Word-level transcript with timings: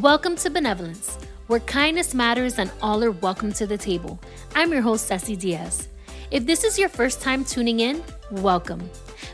Welcome 0.00 0.36
to 0.36 0.50
Benevolence, 0.50 1.18
where 1.48 1.58
kindness 1.58 2.14
matters 2.14 2.60
and 2.60 2.70
all 2.80 3.02
are 3.02 3.10
welcome 3.10 3.52
to 3.54 3.66
the 3.66 3.76
table. 3.76 4.20
I'm 4.54 4.70
your 4.70 4.80
host, 4.80 5.08
Ceci 5.08 5.34
Diaz. 5.34 5.88
If 6.30 6.46
this 6.46 6.62
is 6.62 6.78
your 6.78 6.88
first 6.88 7.20
time 7.20 7.44
tuning 7.44 7.80
in, 7.80 8.04
welcome. 8.30 8.88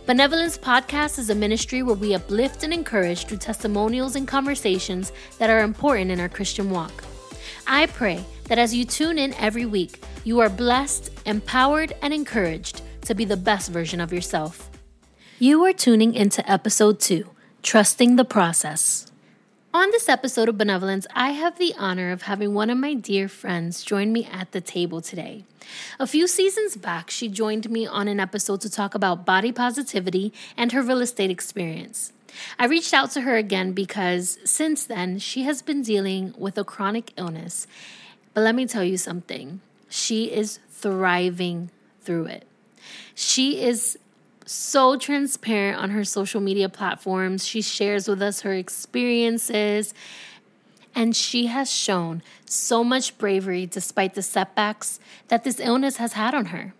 Benevolence 0.07 0.57
Podcast 0.57 1.19
is 1.19 1.29
a 1.29 1.35
ministry 1.35 1.83
where 1.83 1.97
we 1.97 2.15
uplift 2.15 2.63
and 2.63 2.73
encourage 2.73 3.27
through 3.27 3.39
testimonials 3.39 4.17
and 4.17 4.27
conversations 4.27 5.13
that 5.39 5.51
are 5.51 5.61
important 5.61 6.11
in 6.11 6.19
our 6.19 6.31
Christian 6.31 6.71
walk. 6.71 7.05
I 7.67 7.85
pray 7.85 8.25
that 8.45 8.59
as 8.59 8.75
you 8.75 8.87
tune 8.87 9.19
in 9.19 9.35
every 9.35 9.67
week, 9.67 10.03
you 10.25 10.41
are 10.41 10.49
blessed, 10.49 11.11
empowered, 11.27 11.93
and 12.01 12.15
encouraged 12.15 12.81
to 13.03 13.15
be 13.15 13.27
the 13.27 13.37
best 13.37 13.71
version 13.71 14.01
of 14.01 14.15
yourself. 14.15 14.71
You 15.39 15.63
are 15.67 15.75
tuning 15.75 16.15
into 16.15 16.49
episode 16.51 17.01
two 17.01 17.29
Trusting 17.63 18.17
the 18.17 18.25
Process. 18.25 19.11
On 19.75 19.91
this 19.91 20.09
episode 20.09 20.49
of 20.49 20.57
Benevolence, 20.57 21.05
I 21.17 21.31
have 21.31 21.59
the 21.59 21.75
honor 21.77 22.13
of 22.13 22.23
having 22.23 22.55
one 22.55 22.71
of 22.71 22.79
my 22.79 22.95
dear 22.95 23.27
friends 23.27 23.83
join 23.83 24.13
me 24.13 24.25
at 24.25 24.53
the 24.53 24.61
table 24.61 25.01
today. 25.01 25.43
A 25.99 26.07
few 26.07 26.29
seasons 26.29 26.77
back, 26.77 27.11
she 27.11 27.29
joined 27.29 27.69
me 27.69 27.85
on 27.85 28.07
an 28.07 28.21
episode 28.21 28.61
to 28.61 28.71
talk 28.71 28.95
about 28.95 29.27
body 29.27 29.51
positivity 29.51 30.33
and 30.57 30.71
her 30.71 30.81
real 30.81 31.01
estate 31.01 31.29
experience. 31.29 32.13
I 32.57 32.67
reached 32.67 32.95
out 32.95 33.11
to 33.11 33.23
her 33.23 33.35
again 33.35 33.73
because 33.73 34.39
since 34.45 34.87
then, 34.87 35.19
she 35.19 35.43
has 35.43 35.61
been 35.61 35.83
dealing 35.83 36.35
with 36.39 36.57
a 36.57 36.63
chronic 36.63 37.13
illness. 37.17 37.67
But 38.33 38.43
let 38.43 38.55
me 38.55 38.67
tell 38.67 38.85
you 38.85 38.97
something 38.97 39.61
she 39.89 40.27
is 40.27 40.61
thriving 40.71 41.71
through 42.01 42.27
it. 42.27 42.47
She 43.17 43.61
is 43.61 43.99
so 44.45 44.97
transparent 44.97 45.79
on 45.79 45.91
her 45.91 46.05
social 46.05 46.41
media 46.41 46.69
platforms. 46.69 47.47
She 47.47 47.63
shares 47.63 48.09
with 48.09 48.21
us 48.23 48.43
her 48.43 48.55
experiences, 48.55 49.95
and 50.95 51.17
she 51.17 51.47
has 51.47 51.71
shown 51.71 52.23
so 52.45 52.85
much 52.85 53.17
bravery 53.19 53.67
despite 53.67 54.15
the 54.15 54.23
setbacks 54.23 55.01
that 55.29 55.45
this 55.45 55.61
illness 55.61 55.97
has 55.97 56.13
had 56.13 56.35
on 56.35 56.47
her. 56.47 56.75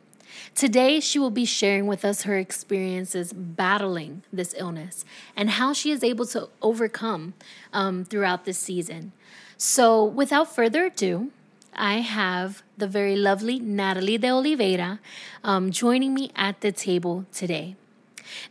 Today, 0.55 1.01
she 1.01 1.19
will 1.19 1.31
be 1.31 1.45
sharing 1.45 1.87
with 1.87 2.05
us 2.05 2.23
her 2.23 2.39
experiences 2.39 3.33
battling 3.33 4.23
this 4.33 4.55
illness 4.57 5.05
and 5.37 5.51
how 5.51 5.73
she 5.73 5.91
is 5.91 6.05
able 6.05 6.27
to 6.27 6.49
overcome 6.63 7.35
um, 7.73 8.05
throughout 8.05 8.45
this 8.45 8.59
season. 8.59 9.13
So, 9.57 10.05
without 10.05 10.55
further 10.55 10.85
ado, 10.87 11.33
I 11.77 12.01
have 12.01 12.63
the 12.77 12.87
very 12.87 13.17
lovely 13.17 13.59
Natalie 13.59 14.19
de 14.19 14.31
Oliveira 14.31 15.01
um, 15.43 15.71
joining 15.71 16.15
me 16.15 16.31
at 16.37 16.61
the 16.61 16.73
table 16.73 17.27
today. 17.33 17.77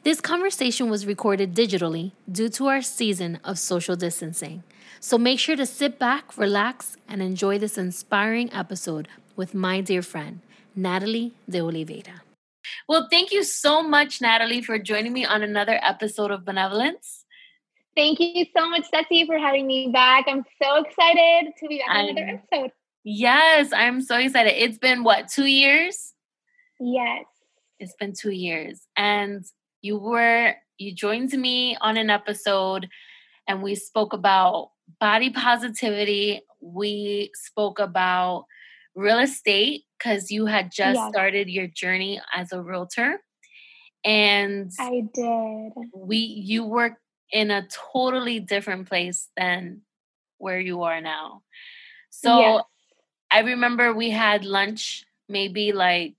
This 0.03 0.21
conversation 0.21 0.89
was 0.89 1.05
recorded 1.05 1.53
digitally 1.53 2.11
due 2.31 2.49
to 2.49 2.67
our 2.67 2.81
season 2.81 3.39
of 3.43 3.59
social 3.59 3.95
distancing. 3.95 4.63
So 4.99 5.17
make 5.17 5.39
sure 5.39 5.55
to 5.55 5.65
sit 5.65 5.99
back, 5.99 6.37
relax, 6.37 6.97
and 7.07 7.21
enjoy 7.21 7.59
this 7.59 7.77
inspiring 7.77 8.51
episode 8.53 9.07
with 9.35 9.53
my 9.53 9.81
dear 9.81 10.01
friend, 10.01 10.39
Natalie 10.75 11.33
de 11.49 11.59
Oliveira. 11.59 12.21
Well, 12.87 13.07
thank 13.09 13.31
you 13.31 13.43
so 13.43 13.83
much, 13.83 14.21
Natalie, 14.21 14.61
for 14.61 14.79
joining 14.79 15.13
me 15.13 15.25
on 15.25 15.43
another 15.43 15.79
episode 15.81 16.31
of 16.31 16.45
Benevolence. 16.45 17.25
Thank 17.95 18.19
you 18.19 18.45
so 18.55 18.69
much, 18.69 18.85
Ceci, 18.93 19.25
for 19.25 19.37
having 19.37 19.67
me 19.67 19.89
back. 19.91 20.25
I'm 20.27 20.43
so 20.61 20.83
excited 20.83 21.53
to 21.59 21.67
be 21.67 21.79
back 21.79 21.89
on 21.89 22.09
another 22.09 22.41
episode. 22.51 22.71
Yes, 23.03 23.71
I'm 23.73 24.01
so 24.01 24.17
excited. 24.17 24.53
It's 24.55 24.77
been 24.77 25.03
what, 25.03 25.27
two 25.27 25.45
years? 25.45 26.13
Yes. 26.79 27.25
It's 27.79 27.95
been 27.99 28.13
two 28.13 28.31
years. 28.31 28.81
And 28.95 29.43
you 29.81 29.97
were, 29.97 30.55
you 30.77 30.93
joined 30.93 31.33
me 31.33 31.77
on 31.81 31.97
an 31.97 32.09
episode 32.09 32.87
and 33.47 33.61
we 33.61 33.75
spoke 33.75 34.13
about 34.13 34.69
body 34.99 35.29
positivity. 35.29 36.41
We 36.61 37.31
spoke 37.33 37.79
about 37.79 38.45
real 38.95 39.19
estate 39.19 39.83
because 39.97 40.31
you 40.31 40.45
had 40.45 40.71
just 40.71 40.95
yes. 40.95 41.09
started 41.11 41.49
your 41.49 41.67
journey 41.67 42.21
as 42.33 42.53
a 42.53 42.61
realtor. 42.61 43.19
And 44.05 44.71
I 44.79 45.03
did. 45.13 45.71
We, 45.93 46.17
you 46.17 46.65
were 46.65 46.97
in 47.31 47.51
a 47.51 47.67
totally 47.93 48.39
different 48.39 48.87
place 48.87 49.29
than 49.35 49.81
where 50.37 50.59
you 50.59 50.83
are 50.83 51.01
now. 51.01 51.41
So 52.09 52.39
yes. 52.39 52.63
I 53.33 53.39
remember 53.39 53.93
we 53.93 54.11
had 54.11 54.45
lunch 54.45 55.05
maybe 55.27 55.71
like 55.71 56.15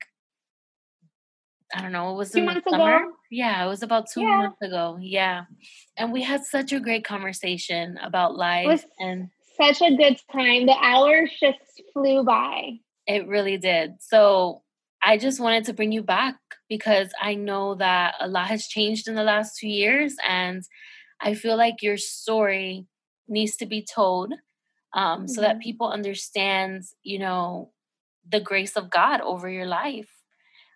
I 1.74 1.80
don't 1.80 1.92
know, 1.92 2.12
it 2.12 2.16
was 2.16 2.30
two 2.30 2.40
in 2.40 2.46
the 2.46 2.62
summer. 2.68 2.96
Ago. 2.96 3.12
Yeah, 3.30 3.64
it 3.64 3.68
was 3.68 3.82
about 3.82 4.06
two 4.12 4.20
yeah. 4.20 4.36
months 4.36 4.62
ago. 4.62 4.96
Yeah. 5.00 5.44
And 5.96 6.12
we 6.12 6.22
had 6.22 6.44
such 6.44 6.72
a 6.72 6.78
great 6.78 7.04
conversation 7.04 7.98
about 8.00 8.36
life 8.36 8.84
and 9.00 9.30
such 9.60 9.82
a 9.82 9.96
good 9.96 10.18
time. 10.32 10.66
The 10.66 10.76
hours 10.80 11.30
just 11.40 11.82
flew 11.92 12.22
by. 12.22 12.78
It 13.06 13.26
really 13.26 13.58
did. 13.58 13.94
So 14.00 14.62
I 15.02 15.18
just 15.18 15.40
wanted 15.40 15.64
to 15.64 15.72
bring 15.72 15.90
you 15.90 16.02
back 16.02 16.36
because 16.68 17.08
I 17.20 17.34
know 17.34 17.74
that 17.76 18.14
a 18.20 18.28
lot 18.28 18.48
has 18.48 18.66
changed 18.66 19.08
in 19.08 19.14
the 19.14 19.24
last 19.24 19.58
two 19.58 19.68
years 19.68 20.14
and 20.26 20.62
I 21.20 21.34
feel 21.34 21.56
like 21.56 21.82
your 21.82 21.96
story 21.96 22.86
needs 23.26 23.56
to 23.56 23.66
be 23.66 23.84
told 23.84 24.32
um, 24.94 25.20
mm-hmm. 25.20 25.26
so 25.26 25.40
that 25.40 25.56
mm-hmm. 25.56 25.60
people 25.60 25.88
understand, 25.90 26.84
you 27.02 27.18
know, 27.18 27.70
the 28.30 28.40
grace 28.40 28.76
of 28.76 28.90
God 28.90 29.20
over 29.20 29.48
your 29.50 29.66
life 29.66 30.08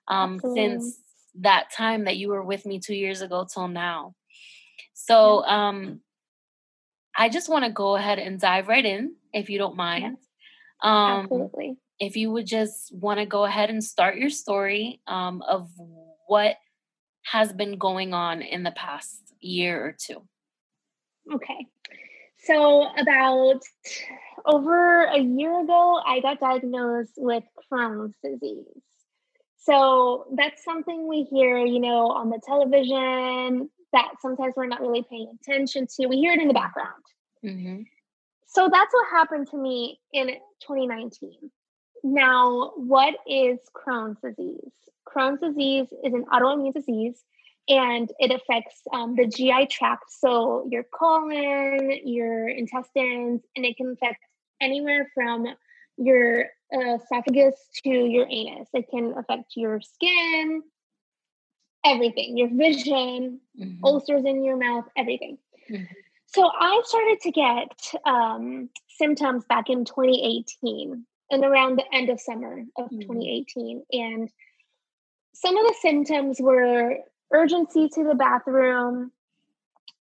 um, 0.08 0.40
since 0.54 0.98
that 1.40 1.70
time 1.74 2.04
that 2.04 2.16
you 2.16 2.28
were 2.28 2.42
with 2.42 2.66
me 2.66 2.80
two 2.80 2.94
years 2.94 3.22
ago 3.22 3.46
till 3.52 3.68
now. 3.68 4.14
So 4.94 5.44
um, 5.44 6.00
I 7.16 7.28
just 7.28 7.48
want 7.48 7.64
to 7.64 7.70
go 7.70 7.96
ahead 7.96 8.18
and 8.18 8.40
dive 8.40 8.68
right 8.68 8.84
in, 8.84 9.14
if 9.32 9.48
you 9.48 9.58
don't 9.58 9.76
mind. 9.76 10.18
Um, 10.82 11.22
Absolutely. 11.22 11.76
If 11.98 12.16
you 12.16 12.30
would 12.30 12.46
just 12.46 12.94
want 12.94 13.18
to 13.18 13.26
go 13.26 13.44
ahead 13.44 13.70
and 13.70 13.82
start 13.82 14.16
your 14.16 14.30
story 14.30 15.00
um, 15.06 15.42
of 15.42 15.70
what 16.26 16.56
has 17.24 17.52
been 17.52 17.78
going 17.78 18.14
on 18.14 18.42
in 18.42 18.62
the 18.62 18.70
past 18.70 19.20
year 19.40 19.84
or 19.84 19.96
two. 19.98 20.22
Okay. 21.32 21.66
So, 22.48 22.88
about 22.96 23.60
over 24.46 25.04
a 25.04 25.18
year 25.18 25.60
ago, 25.60 26.00
I 26.06 26.20
got 26.20 26.40
diagnosed 26.40 27.12
with 27.18 27.44
Crohn's 27.70 28.14
disease. 28.24 28.64
So, 29.58 30.28
that's 30.34 30.64
something 30.64 31.06
we 31.06 31.24
hear, 31.24 31.58
you 31.58 31.78
know, 31.78 32.06
on 32.06 32.30
the 32.30 32.40
television 32.46 33.68
that 33.92 34.08
sometimes 34.22 34.54
we're 34.56 34.66
not 34.66 34.80
really 34.80 35.04
paying 35.10 35.30
attention 35.42 35.88
to. 35.94 36.06
We 36.06 36.16
hear 36.16 36.32
it 36.32 36.40
in 36.40 36.48
the 36.48 36.54
background. 36.54 37.02
Mm-hmm. 37.44 37.82
So, 38.46 38.70
that's 38.72 38.94
what 38.94 39.06
happened 39.10 39.48
to 39.50 39.58
me 39.58 40.00
in 40.14 40.28
2019. 40.62 41.50
Now, 42.02 42.72
what 42.76 43.14
is 43.26 43.58
Crohn's 43.76 44.16
disease? 44.24 44.72
Crohn's 45.06 45.40
disease 45.40 45.88
is 46.02 46.14
an 46.14 46.24
autoimmune 46.32 46.72
disease 46.72 47.22
and 47.68 48.10
it 48.18 48.30
affects 48.30 48.80
um, 48.92 49.14
the 49.14 49.26
GI 49.26 49.66
tract, 49.66 50.04
so 50.08 50.66
your 50.70 50.84
colon, 50.84 51.92
your 52.04 52.48
intestines, 52.48 53.42
and 53.54 53.64
it 53.64 53.76
can 53.76 53.92
affect 53.92 54.24
anywhere 54.60 55.10
from 55.14 55.46
your 55.98 56.46
uh, 56.74 56.96
esophagus 56.96 57.54
to 57.84 57.90
your 57.90 58.26
anus. 58.28 58.68
It 58.72 58.86
can 58.90 59.14
affect 59.16 59.52
your 59.56 59.80
skin, 59.80 60.62
everything, 61.84 62.38
your 62.38 62.48
vision, 62.48 63.40
mm-hmm. 63.58 63.84
ulcers 63.84 64.24
in 64.24 64.44
your 64.44 64.56
mouth, 64.56 64.86
everything. 64.96 65.38
Mm-hmm. 65.70 65.84
So 66.26 66.48
I 66.48 66.82
started 66.84 67.20
to 67.22 67.30
get 67.30 68.02
um, 68.06 68.70
symptoms 68.98 69.44
back 69.48 69.70
in 69.70 69.84
2018 69.84 71.04
and 71.30 71.44
around 71.44 71.76
the 71.76 71.84
end 71.92 72.10
of 72.10 72.20
summer 72.20 72.64
of 72.76 72.86
mm-hmm. 72.86 73.00
2018. 73.00 73.82
And 73.92 74.30
some 75.34 75.56
of 75.56 75.66
the 75.66 75.74
symptoms 75.80 76.40
were 76.40 76.98
urgency 77.32 77.88
to 77.88 78.04
the 78.04 78.14
bathroom, 78.14 79.12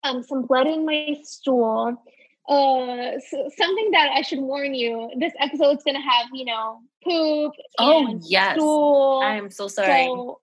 um, 0.04 0.24
some 0.24 0.44
blood 0.44 0.68
in 0.68 0.86
my 0.86 1.18
stool. 1.24 2.02
Uh, 2.48 3.20
so 3.28 3.50
something 3.58 3.92
that 3.92 4.12
I 4.14 4.22
should 4.22 4.40
warn 4.40 4.76
you: 4.76 5.12
this 5.18 5.34
episode 5.40 5.78
is 5.78 5.84
going 5.84 5.96
to 5.96 6.02
have, 6.02 6.28
you 6.34 6.46
know, 6.46 6.80
poop. 7.04 7.54
Oh 7.80 8.20
yes, 8.24 8.56
stool. 8.56 9.22
I 9.24 9.36
am 9.36 9.50
so 9.50 9.68
sorry. 9.68 10.06
So 10.06 10.40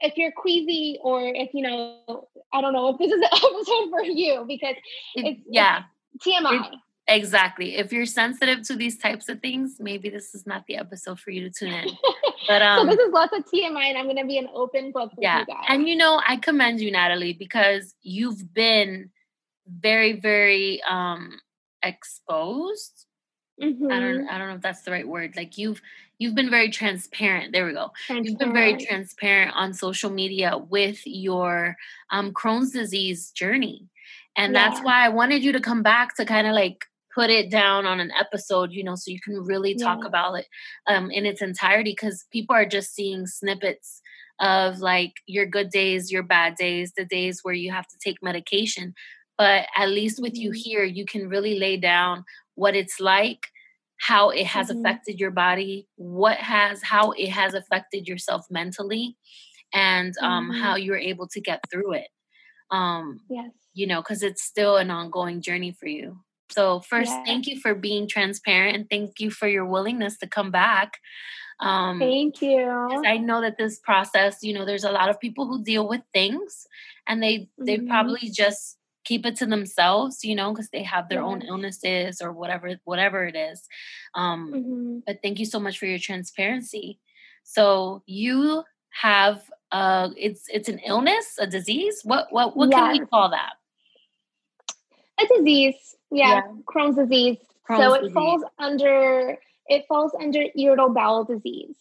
if 0.00 0.16
you're 0.16 0.32
queasy, 0.32 0.98
or 1.02 1.22
if 1.22 1.52
you 1.52 1.62
know, 1.62 2.28
I 2.52 2.60
don't 2.60 2.72
know 2.72 2.88
if 2.88 2.98
this 2.98 3.12
is 3.12 3.20
the 3.20 3.26
episode 3.34 3.90
for 3.90 4.02
you 4.02 4.44
because 4.46 4.76
it's 5.14 5.40
yeah 5.48 5.82
it's 6.14 6.26
TMI. 6.26 6.72
It, 6.72 6.78
Exactly. 7.08 7.76
If 7.76 7.92
you're 7.92 8.06
sensitive 8.06 8.62
to 8.68 8.76
these 8.76 8.96
types 8.96 9.28
of 9.28 9.40
things, 9.40 9.76
maybe 9.80 10.08
this 10.08 10.34
is 10.34 10.46
not 10.46 10.66
the 10.66 10.76
episode 10.76 11.18
for 11.18 11.30
you 11.30 11.48
to 11.48 11.50
tune 11.50 11.72
in. 11.72 11.88
But 12.46 12.62
um, 12.62 12.80
so 12.88 12.94
this 12.94 13.04
is 13.04 13.12
lots 13.12 13.36
of 13.36 13.44
TMI, 13.44 13.88
and 13.88 13.98
I'm 13.98 14.04
going 14.04 14.18
to 14.18 14.24
be 14.24 14.38
an 14.38 14.48
open 14.54 14.92
book. 14.92 15.12
yeah, 15.18 15.40
you 15.40 15.54
and 15.68 15.88
you 15.88 15.96
know, 15.96 16.20
I 16.26 16.36
commend 16.36 16.80
you, 16.80 16.92
Natalie, 16.92 17.32
because 17.32 17.94
you've 18.02 18.54
been 18.54 19.10
very, 19.66 20.12
very 20.20 20.82
um 20.88 21.40
exposed. 21.82 23.06
Mm-hmm. 23.60 23.92
I 23.92 24.00
don't, 24.00 24.14
mm-hmm. 24.14 24.28
I 24.30 24.38
don't 24.38 24.48
know 24.48 24.54
if 24.54 24.62
that's 24.62 24.82
the 24.82 24.92
right 24.92 25.06
word. 25.06 25.34
Like 25.36 25.58
you've, 25.58 25.80
you've 26.18 26.34
been 26.34 26.50
very 26.50 26.70
transparent. 26.70 27.52
There 27.52 27.66
we 27.66 27.74
go. 27.74 27.92
You've 28.08 28.38
been 28.38 28.52
very 28.52 28.76
transparent 28.76 29.52
on 29.54 29.74
social 29.74 30.10
media 30.10 30.56
with 30.56 31.00
your 31.04 31.76
um 32.10 32.32
Crohn's 32.32 32.70
disease 32.70 33.30
journey 33.30 33.88
And 34.36 34.54
yeah. 34.54 34.70
that's 34.70 34.80
why 34.84 35.04
I 35.04 35.10
wanted 35.10 35.44
you 35.44 35.52
to 35.52 35.60
come 35.60 35.82
back 35.82 36.16
to 36.16 36.24
kind 36.24 36.46
of 36.46 36.54
like 36.54 36.86
put 37.14 37.30
it 37.30 37.50
down 37.50 37.86
on 37.86 38.00
an 38.00 38.10
episode, 38.18 38.72
you 38.72 38.82
know, 38.82 38.94
so 38.94 39.10
you 39.10 39.20
can 39.20 39.42
really 39.44 39.74
talk 39.74 40.00
yeah. 40.02 40.08
about 40.08 40.34
it 40.34 40.46
um, 40.86 41.10
in 41.10 41.26
its 41.26 41.42
entirety 41.42 41.92
because 41.92 42.24
people 42.32 42.54
are 42.54 42.66
just 42.66 42.94
seeing 42.94 43.26
snippets 43.26 44.00
of 44.40 44.78
like 44.78 45.12
your 45.26 45.46
good 45.46 45.70
days, 45.70 46.10
your 46.10 46.22
bad 46.22 46.54
days, 46.56 46.92
the 46.96 47.04
days 47.04 47.40
where 47.42 47.54
you 47.54 47.70
have 47.70 47.86
to 47.86 47.96
take 48.02 48.16
medication. 48.22 48.94
But 49.38 49.66
at 49.76 49.88
least 49.88 50.20
with 50.20 50.34
mm-hmm. 50.34 50.42
you 50.42 50.52
here, 50.52 50.84
you 50.84 51.04
can 51.04 51.28
really 51.28 51.58
lay 51.58 51.76
down 51.76 52.24
what 52.54 52.74
it's 52.74 53.00
like, 53.00 53.46
how 54.00 54.30
it 54.30 54.46
has 54.46 54.68
mm-hmm. 54.68 54.80
affected 54.80 55.20
your 55.20 55.30
body, 55.30 55.86
what 55.96 56.38
has, 56.38 56.82
how 56.82 57.12
it 57.12 57.28
has 57.28 57.54
affected 57.54 58.08
yourself 58.08 58.46
mentally, 58.50 59.16
and 59.72 60.14
um, 60.20 60.50
mm-hmm. 60.50 60.60
how 60.60 60.76
you're 60.76 60.98
able 60.98 61.28
to 61.28 61.40
get 61.40 61.60
through 61.70 61.94
it. 61.94 62.08
Um, 62.70 63.20
yes. 63.30 63.50
You 63.74 63.86
know, 63.86 64.02
because 64.02 64.22
it's 64.22 64.42
still 64.42 64.76
an 64.76 64.90
ongoing 64.90 65.40
journey 65.40 65.72
for 65.72 65.86
you. 65.86 66.18
So, 66.52 66.80
first, 66.80 67.10
yeah. 67.10 67.24
thank 67.24 67.46
you 67.46 67.58
for 67.58 67.74
being 67.74 68.08
transparent 68.08 68.76
and 68.76 68.90
thank 68.90 69.20
you 69.20 69.30
for 69.30 69.48
your 69.48 69.64
willingness 69.64 70.18
to 70.18 70.26
come 70.26 70.50
back. 70.50 70.98
Um, 71.60 71.98
thank 71.98 72.42
you. 72.42 73.02
I 73.06 73.18
know 73.18 73.40
that 73.40 73.56
this 73.56 73.78
process, 73.78 74.38
you 74.42 74.52
know, 74.52 74.64
there's 74.64 74.84
a 74.84 74.90
lot 74.90 75.08
of 75.08 75.20
people 75.20 75.46
who 75.46 75.62
deal 75.62 75.88
with 75.88 76.00
things 76.12 76.66
and 77.06 77.22
they 77.22 77.48
they 77.58 77.76
mm-hmm. 77.76 77.88
probably 77.88 78.30
just 78.30 78.78
keep 79.04 79.26
it 79.26 79.36
to 79.36 79.46
themselves, 79.46 80.24
you 80.24 80.34
know, 80.34 80.52
because 80.52 80.70
they 80.70 80.82
have 80.82 81.08
their 81.08 81.20
yeah. 81.20 81.26
own 81.26 81.42
illnesses 81.42 82.20
or 82.20 82.32
whatever 82.32 82.74
whatever 82.84 83.24
it 83.24 83.36
is. 83.36 83.62
Um, 84.14 84.52
mm-hmm. 84.52 84.98
But 85.06 85.20
thank 85.22 85.38
you 85.38 85.46
so 85.46 85.60
much 85.60 85.78
for 85.78 85.86
your 85.86 85.98
transparency. 85.98 86.98
So 87.44 88.02
you 88.06 88.64
have 88.90 89.42
uh, 89.70 90.10
it's 90.16 90.44
it's 90.48 90.68
an 90.68 90.80
illness, 90.80 91.36
a 91.38 91.46
disease. 91.46 92.00
What 92.04 92.26
what 92.30 92.56
what 92.56 92.70
yes. 92.70 92.80
can 92.80 92.92
we 92.92 93.06
call 93.06 93.30
that? 93.30 93.52
A 95.20 95.26
disease 95.36 95.96
yeah, 96.12 96.26
yeah. 96.26 96.42
Crohn's 96.64 96.96
disease. 96.96 97.38
Crohn's 97.68 97.80
so 97.80 97.94
it 97.94 98.00
disease. 98.00 98.14
falls 98.14 98.44
under 98.58 99.38
it 99.66 99.84
falls 99.88 100.12
under 100.20 100.44
irritable 100.56 100.94
bowel 100.94 101.24
disease. 101.24 101.76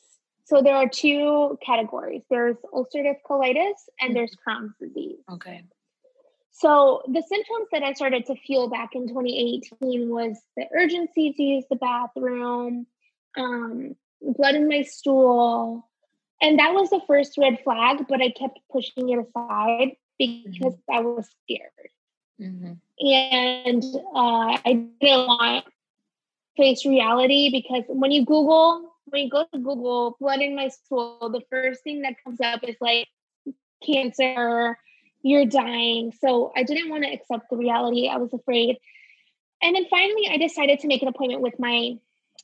So 0.46 0.62
there 0.62 0.76
are 0.76 0.88
two 0.88 1.58
categories. 1.66 2.24
There's 2.30 2.58
ulcerative 2.74 3.18
colitis 3.28 3.74
and 4.00 4.10
mm-hmm. 4.10 4.14
there's 4.14 4.36
Crohn's 4.48 4.74
disease. 4.80 5.20
Okay. 5.32 5.64
So 6.52 7.02
the 7.08 7.24
symptoms 7.28 7.68
that 7.72 7.84
I 7.84 7.94
started 7.94 8.26
to 8.28 8.36
feel 8.36 8.70
back 8.70 8.90
in 8.94 9.08
2018 9.08 10.10
was 10.10 10.38
the 10.58 10.68
urgency 10.76 11.34
to 11.34 11.42
use 11.42 11.66
the 11.70 11.78
bathroom, 11.78 12.86
um, 13.38 13.96
blood 14.22 14.56
in 14.56 14.68
my 14.68 14.84
stool, 14.84 15.88
and 16.42 16.60
that 16.60 16.74
was 16.74 16.90
the 16.90 17.02
first 17.08 17.38
red 17.38 17.60
flag. 17.64 18.06
But 18.08 18.22
I 18.22 18.30
kept 18.30 18.60
pushing 18.72 19.10
it 19.10 19.20
aside 19.20 19.96
because 20.20 20.76
mm-hmm. 20.76 20.94
I 20.94 21.00
was 21.00 21.30
scared. 21.44 21.90
Mm-hmm. 22.40 22.74
And 23.02 23.84
uh, 24.14 24.58
I 24.64 24.88
didn't 25.02 25.28
want 25.28 25.66
face 26.56 26.86
reality 26.86 27.50
because 27.52 27.84
when 27.88 28.12
you 28.12 28.26
Google, 28.26 28.94
when 29.06 29.24
you 29.24 29.30
go 29.30 29.46
to 29.52 29.60
Google, 29.60 30.18
blood 30.20 30.40
in 30.40 30.56
my 30.56 30.68
stool, 30.68 31.18
the 31.32 31.42
first 31.50 31.84
thing 31.84 32.02
that 32.02 32.16
comes 32.24 32.40
up 32.40 32.62
is 32.64 32.76
like 32.80 33.08
cancer, 33.86 34.78
you're 35.24 35.46
dying. 35.46 36.14
So 36.22 36.52
I 36.56 36.64
didn't 36.64 36.90
want 36.90 37.04
to 37.04 37.12
accept 37.12 37.50
the 37.50 37.58
reality. 37.58 38.08
I 38.08 38.18
was 38.18 38.34
afraid. 38.34 38.78
And 39.64 39.76
then 39.76 39.86
finally, 39.90 40.28
I 40.30 40.38
decided 40.38 40.80
to 40.80 40.88
make 40.88 41.02
an 41.02 41.08
appointment 41.08 41.42
with 41.42 41.60
my 41.60 41.94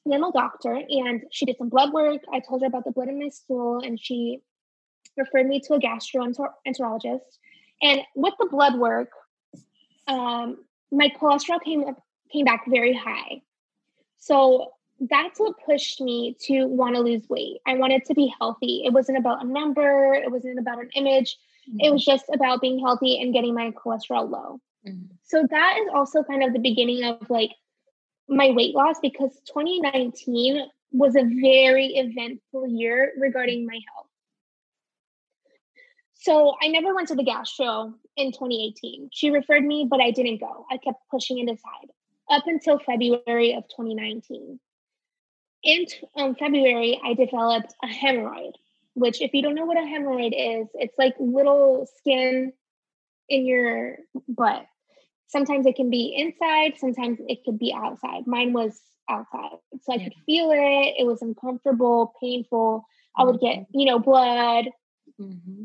dental 0.08 0.32
doctor, 0.32 0.74
and 0.74 1.24
she 1.32 1.46
did 1.46 1.58
some 1.58 1.70
blood 1.70 1.92
work. 1.92 2.22
I 2.32 2.40
told 2.40 2.62
her 2.62 2.68
about 2.68 2.86
the 2.86 2.92
blood 2.92 3.10
in 3.10 3.20
my 3.20 3.30
stool, 3.30 3.80
and 3.80 4.00
she 4.00 4.42
referred 5.18 5.48
me 5.48 5.60
to 5.62 5.74
a 5.74 5.80
gastroenterologist. 5.80 7.20
And 7.82 8.02
with 8.16 8.34
the 8.40 8.48
blood 8.50 8.78
work, 8.78 9.10
um, 10.08 10.58
my 10.92 11.10
cholesterol 11.10 11.62
came 11.62 11.84
up, 11.84 12.02
came 12.32 12.46
back 12.46 12.66
very 12.68 12.94
high. 12.94 13.42
So 14.18 14.72
that's 15.00 15.40
what 15.40 15.56
pushed 15.66 16.02
me 16.02 16.36
to 16.42 16.66
want 16.66 16.96
to 16.96 17.02
lose 17.02 17.28
weight. 17.30 17.58
I 17.66 17.76
wanted 17.76 18.06
to 18.06 18.14
be 18.14 18.34
healthy. 18.40 18.84
It 18.86 18.94
wasn't 18.94 19.18
about 19.18 19.44
a 19.44 19.48
number, 19.48 20.14
it 20.14 20.32
wasn't 20.32 20.60
about 20.60 20.80
an 20.80 20.90
image. 20.96 21.38
Mm-hmm. 21.70 21.82
It 21.82 21.94
was 21.94 22.04
just 22.04 22.26
about 22.34 22.62
being 22.62 22.80
healthy 22.80 23.22
and 23.22 23.34
getting 23.34 23.54
my 23.54 23.72
cholesterol 23.72 24.30
low. 24.30 24.60
Mm-hmm. 24.88 25.14
So 25.24 25.46
that 25.50 25.78
is 25.82 25.90
also 25.94 26.24
kind 26.24 26.44
of 26.44 26.54
the 26.54 26.60
beginning 26.60 27.04
of 27.04 27.30
like 27.30 27.52
my 28.28 28.52
weight 28.52 28.74
loss 28.74 28.98
because 29.02 29.32
2019 29.48 30.68
was 30.92 31.16
a 31.16 31.24
very 31.24 31.88
eventful 31.88 32.68
year 32.68 33.12
regarding 33.18 33.66
my 33.66 33.80
health. 33.94 34.07
So 36.20 36.56
I 36.62 36.68
never 36.68 36.96
went 36.96 37.08
to 37.10 37.16
the 37.16 37.24
gastro 37.24 37.94
in 38.16 38.32
2018. 38.32 39.10
She 39.12 39.30
referred 39.30 39.64
me, 39.64 39.88
but 39.90 40.02
I 40.02 40.12
didn't 40.12 40.40
go. 40.40 40.66
I 40.70 40.78
kept 40.78 41.00
pushing 41.12 41.40
it 41.40 41.52
aside 41.52 41.92
up 42.30 42.44
until 42.48 42.80
February 42.80 43.54
of 43.54 43.64
2019. 43.70 44.60
In 45.64 45.86
um, 46.16 46.36
February, 46.36 47.00
I 47.04 47.14
developed 47.14 47.74
a 47.84 47.88
hemorrhoid, 47.88 48.54
which, 48.96 49.22
if 49.22 49.34
you 49.34 49.42
don't 49.42 49.56
know 49.56 49.66
what 49.66 49.78
a 49.78 49.82
hemorrhoid 49.82 50.62
is, 50.62 50.68
it's 50.74 50.98
like 50.98 51.16
little 51.20 51.88
skin 51.98 52.54
in 53.30 53.46
your 53.46 53.98
butt. 54.28 54.66
Sometimes 55.28 55.66
it 55.66 55.76
can 55.76 55.90
be 55.90 56.16
inside, 56.16 56.78
sometimes 56.78 57.20
it 57.28 57.44
could 57.44 57.60
be 57.60 57.74
outside. 57.76 58.26
Mine 58.28 58.54
was 58.54 58.80
outside. 59.10 59.58
So 59.84 59.94
I 59.94 59.98
could 59.98 60.14
feel 60.26 60.52
it. 60.52 60.96
It 61.00 61.06
was 61.06 61.22
uncomfortable, 61.22 62.14
painful. 62.22 62.86
I 63.16 63.24
would 63.24 63.40
get, 63.40 63.58
mm-hmm. 63.58 63.80
you 63.80 63.86
know, 63.86 64.00
blood. 64.00 64.70
Mm-hmm. 65.20 65.64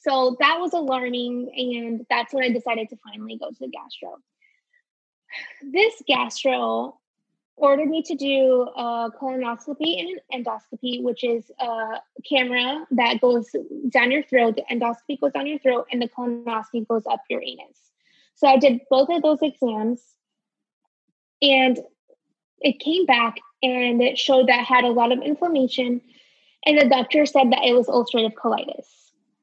So 0.00 0.36
that 0.40 0.58
was 0.60 0.72
alarming. 0.72 1.50
And 1.56 2.06
that's 2.08 2.32
when 2.32 2.44
I 2.44 2.50
decided 2.50 2.88
to 2.90 2.96
finally 3.04 3.36
go 3.36 3.50
to 3.50 3.58
the 3.58 3.68
gastro. 3.68 4.16
This 5.62 5.94
gastro 6.06 6.98
ordered 7.56 7.88
me 7.88 8.02
to 8.02 8.14
do 8.14 8.68
a 8.74 9.10
colonoscopy 9.20 10.00
and 10.00 10.20
an 10.30 10.44
endoscopy, 10.44 11.02
which 11.02 11.22
is 11.22 11.50
a 11.60 12.00
camera 12.28 12.86
that 12.92 13.20
goes 13.20 13.54
down 13.90 14.10
your 14.10 14.22
throat. 14.22 14.56
The 14.56 14.74
endoscopy 14.74 15.20
goes 15.20 15.32
down 15.32 15.46
your 15.46 15.58
throat, 15.58 15.86
and 15.92 16.00
the 16.00 16.08
colonoscopy 16.08 16.88
goes 16.88 17.06
up 17.06 17.20
your 17.28 17.42
anus. 17.42 17.78
So 18.34 18.48
I 18.48 18.56
did 18.56 18.80
both 18.88 19.10
of 19.10 19.22
those 19.22 19.42
exams, 19.42 20.02
and 21.42 21.78
it 22.60 22.78
came 22.80 23.06
back 23.06 23.36
and 23.62 24.02
it 24.02 24.18
showed 24.18 24.48
that 24.48 24.60
I 24.60 24.62
had 24.62 24.84
a 24.84 24.88
lot 24.88 25.12
of 25.12 25.20
inflammation. 25.20 26.00
And 26.64 26.78
the 26.78 26.88
doctor 26.88 27.26
said 27.26 27.52
that 27.52 27.64
it 27.64 27.74
was 27.74 27.86
ulcerative 27.86 28.34
colitis 28.34 28.86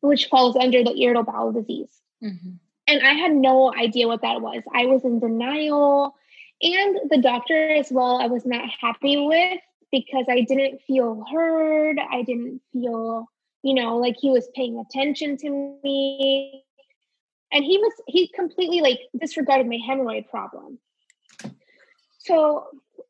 which 0.01 0.27
falls 0.27 0.56
under 0.56 0.84
the 0.84 0.96
irritable 1.00 1.32
bowel 1.32 1.51
disease. 1.51 1.89
Mm-hmm. 2.24 2.51
And 2.88 3.06
I 3.06 3.13
had 3.13 3.34
no 3.34 3.74
idea 3.74 4.08
what 4.08 4.22
that 4.22 4.42
was. 4.42 4.63
I 4.74 4.86
was 4.86 5.04
in 5.04 5.20
denial. 5.20 6.16
And 6.62 6.98
the 7.10 7.18
doctor 7.18 7.75
as 7.75 7.92
well, 7.92 8.20
I 8.22 8.27
was 8.27 8.46
not 8.46 8.70
happy 8.82 9.18
with 9.18 9.60
because 9.92 10.25
I 10.30 10.42
didn't 10.42 10.82
feel 10.82 11.24
heard. 11.32 12.00
I 12.00 12.24
didn't 12.24 12.62
feel, 12.72 13.27
you 13.62 13.74
know, 13.74 13.98
like 13.98 14.16
he 14.20 14.32
was 14.32 14.50
paying 14.56 14.80
attention 14.80 15.38
to 15.38 15.77
me. 15.84 16.63
And 17.51 17.63
he 17.63 17.77
was, 17.77 17.94
he 18.08 18.27
completely 18.30 18.82
like 18.82 19.00
disregarded 19.20 19.68
my 19.68 19.80
hemorrhoid 19.88 20.30
problem. 20.30 20.80
So 22.20 22.66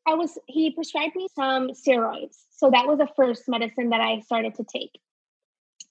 I 0.06 0.14
was, 0.14 0.38
he 0.46 0.70
prescribed 0.70 1.16
me 1.16 1.28
some 1.34 1.70
steroids. 1.70 2.36
So 2.50 2.70
that 2.70 2.86
was 2.86 2.98
the 2.98 3.08
first 3.16 3.48
medicine 3.48 3.90
that 3.90 4.00
I 4.00 4.20
started 4.20 4.54
to 4.56 4.64
take 4.64 4.92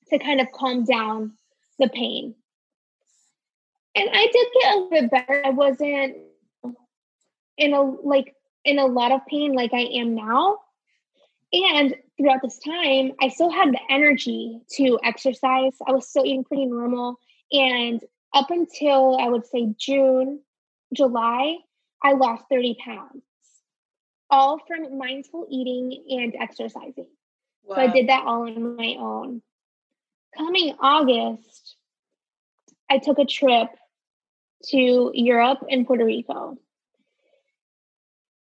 to 0.09 0.19
kind 0.19 0.41
of 0.41 0.51
calm 0.51 0.83
down 0.83 1.33
the 1.79 1.89
pain. 1.89 2.35
And 3.95 4.09
I 4.11 4.27
did 4.27 4.47
get 4.61 4.73
a 4.73 4.77
little 4.77 4.89
bit 4.89 5.11
better. 5.11 5.41
I 5.45 5.49
wasn't 5.49 6.17
in 7.57 7.73
a 7.73 7.81
like 7.81 8.35
in 8.63 8.79
a 8.79 8.85
lot 8.85 9.11
of 9.11 9.25
pain 9.27 9.53
like 9.53 9.73
I 9.73 9.81
am 9.81 10.15
now. 10.15 10.59
And 11.53 11.95
throughout 12.17 12.41
this 12.43 12.59
time, 12.59 13.13
I 13.21 13.29
still 13.29 13.49
had 13.49 13.71
the 13.71 13.79
energy 13.89 14.59
to 14.75 14.99
exercise. 15.03 15.73
I 15.87 15.91
was 15.93 16.07
still 16.07 16.25
eating 16.25 16.43
pretty 16.43 16.65
normal. 16.65 17.17
And 17.51 18.01
up 18.33 18.51
until 18.51 19.17
I 19.19 19.29
would 19.29 19.45
say 19.45 19.73
June, 19.79 20.41
July, 20.93 21.57
I 22.03 22.13
lost 22.13 22.43
30 22.51 22.77
pounds, 22.83 23.23
all 24.29 24.59
from 24.67 24.97
mindful 24.97 25.47
eating 25.49 26.03
and 26.09 26.35
exercising. 26.39 27.07
Wow. 27.63 27.75
So 27.75 27.81
I 27.81 27.87
did 27.87 28.09
that 28.09 28.25
all 28.25 28.43
on 28.43 28.75
my 28.75 28.95
own 28.99 29.41
coming 30.35 30.75
August, 30.79 31.75
I 32.89 32.97
took 32.99 33.19
a 33.19 33.25
trip 33.25 33.69
to 34.69 35.11
Europe 35.13 35.59
and 35.69 35.85
Puerto 35.85 36.05
Rico. 36.05 36.57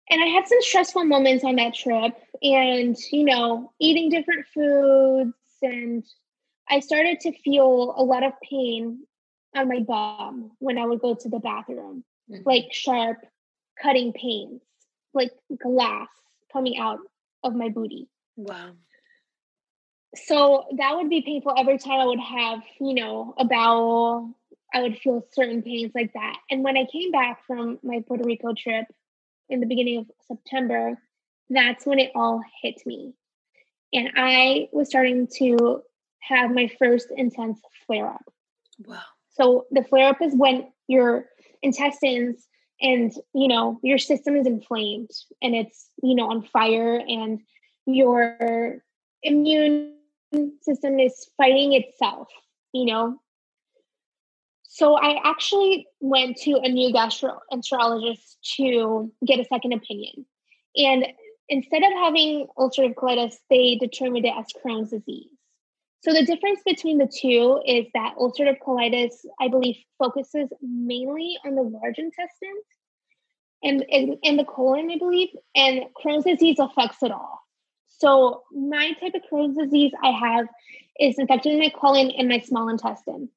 And 0.09 0.21
I 0.21 0.27
had 0.27 0.47
some 0.47 0.61
stressful 0.61 1.05
moments 1.05 1.43
on 1.43 1.55
that 1.55 1.73
trip 1.73 2.15
and, 2.41 2.97
you 3.11 3.23
know, 3.23 3.71
eating 3.79 4.09
different 4.09 4.45
foods. 4.53 5.33
And 5.61 6.03
I 6.69 6.79
started 6.79 7.19
to 7.21 7.31
feel 7.31 7.93
a 7.95 8.03
lot 8.03 8.23
of 8.23 8.33
pain 8.41 9.05
on 9.55 9.69
my 9.69 9.79
bum 9.79 10.51
when 10.59 10.77
I 10.77 10.85
would 10.85 10.99
go 10.99 11.15
to 11.15 11.29
the 11.29 11.39
bathroom, 11.39 12.03
mm-hmm. 12.29 12.41
like 12.45 12.73
sharp 12.73 13.19
cutting 13.81 14.11
pains, 14.11 14.61
like 15.13 15.31
glass 15.61 16.09
coming 16.51 16.77
out 16.77 16.99
of 17.43 17.55
my 17.55 17.69
booty. 17.69 18.09
Wow 18.35 18.71
so 20.15 20.65
that 20.77 20.95
would 20.95 21.09
be 21.09 21.21
painful 21.21 21.53
every 21.57 21.77
time 21.77 21.99
I 21.99 22.05
would 22.05 22.19
have, 22.19 22.59
you 22.79 22.93
know, 22.93 23.33
a 23.37 23.45
bowel 23.45 24.35
I 24.73 24.81
would 24.81 24.97
feel 24.97 25.25
certain 25.31 25.61
pains 25.61 25.91
like 25.93 26.13
that. 26.13 26.37
And 26.49 26.63
when 26.63 26.77
I 26.77 26.85
came 26.85 27.11
back 27.11 27.45
from 27.45 27.79
my 27.83 28.03
Puerto 28.07 28.23
Rico 28.23 28.53
trip 28.53 28.85
in 29.49 29.59
the 29.59 29.65
beginning 29.65 29.99
of 29.99 30.11
September, 30.27 30.97
that's 31.49 31.85
when 31.85 31.99
it 31.99 32.11
all 32.15 32.41
hit 32.61 32.81
me. 32.85 33.13
And 33.93 34.11
I 34.15 34.69
was 34.71 34.87
starting 34.87 35.27
to 35.37 35.81
have 36.21 36.51
my 36.51 36.69
first 36.79 37.07
intense 37.15 37.59
flare 37.85 38.07
up. 38.07 38.23
Wow. 38.85 39.01
So 39.33 39.65
the 39.71 39.83
flare 39.83 40.09
up 40.09 40.21
is 40.21 40.33
when 40.35 40.71
your 40.87 41.25
intestines 41.61 42.47
and 42.81 43.11
you 43.35 43.47
know 43.47 43.79
your 43.83 43.99
system 43.99 44.35
is 44.35 44.47
inflamed 44.47 45.11
and 45.41 45.53
it's 45.53 45.87
you 46.01 46.15
know 46.15 46.31
on 46.31 46.41
fire 46.41 46.95
and 46.95 47.39
your 47.85 48.81
immune 49.21 49.93
system 50.61 50.99
is 50.99 51.29
fighting 51.37 51.73
itself 51.73 52.27
you 52.73 52.85
know? 52.85 53.19
So 54.63 54.95
i 54.95 55.19
actually 55.23 55.87
went 55.99 56.37
to 56.37 56.53
a 56.63 56.69
new 56.69 56.93
gastroenterologist 56.93 58.37
to 58.55 59.11
get 59.25 59.39
a 59.39 59.45
second 59.45 59.73
opinion. 59.73 60.25
And 60.77 61.07
instead 61.49 61.83
of 61.83 61.91
having 61.93 62.47
ulcerative 62.57 62.95
colitis 62.95 63.35
they 63.49 63.75
determined 63.75 64.25
it 64.25 64.33
as 64.37 64.45
crohn's 64.63 64.91
disease. 64.91 65.27
So 66.03 66.13
the 66.13 66.25
difference 66.25 66.61
between 66.65 66.97
the 66.97 67.11
two 67.21 67.61
is 67.65 67.85
that 67.93 68.15
ulcerative 68.17 68.57
colitis, 68.65 69.13
I 69.39 69.49
believe, 69.49 69.75
focuses 69.99 70.49
mainly 70.61 71.37
on 71.45 71.55
the 71.55 71.61
large 71.61 71.99
intestine 71.99 72.61
and 73.63 73.85
in 74.23 74.37
the 74.37 74.43
colon, 74.43 74.89
I 74.89 74.97
believe, 74.97 75.29
and 75.55 75.83
Crohn's 75.93 76.23
disease 76.23 76.57
affects 76.57 77.03
it 77.03 77.11
all. 77.11 77.41
So 78.01 78.41
my 78.51 78.93
type 78.93 79.13
of 79.13 79.21
Crohn's 79.31 79.55
disease 79.55 79.91
I 80.03 80.09
have 80.09 80.47
is 80.99 81.19
infecting 81.19 81.59
my 81.59 81.69
colon 81.69 82.09
and 82.17 82.27
my 82.27 82.39
small 82.39 82.67
intestine. 82.67 83.29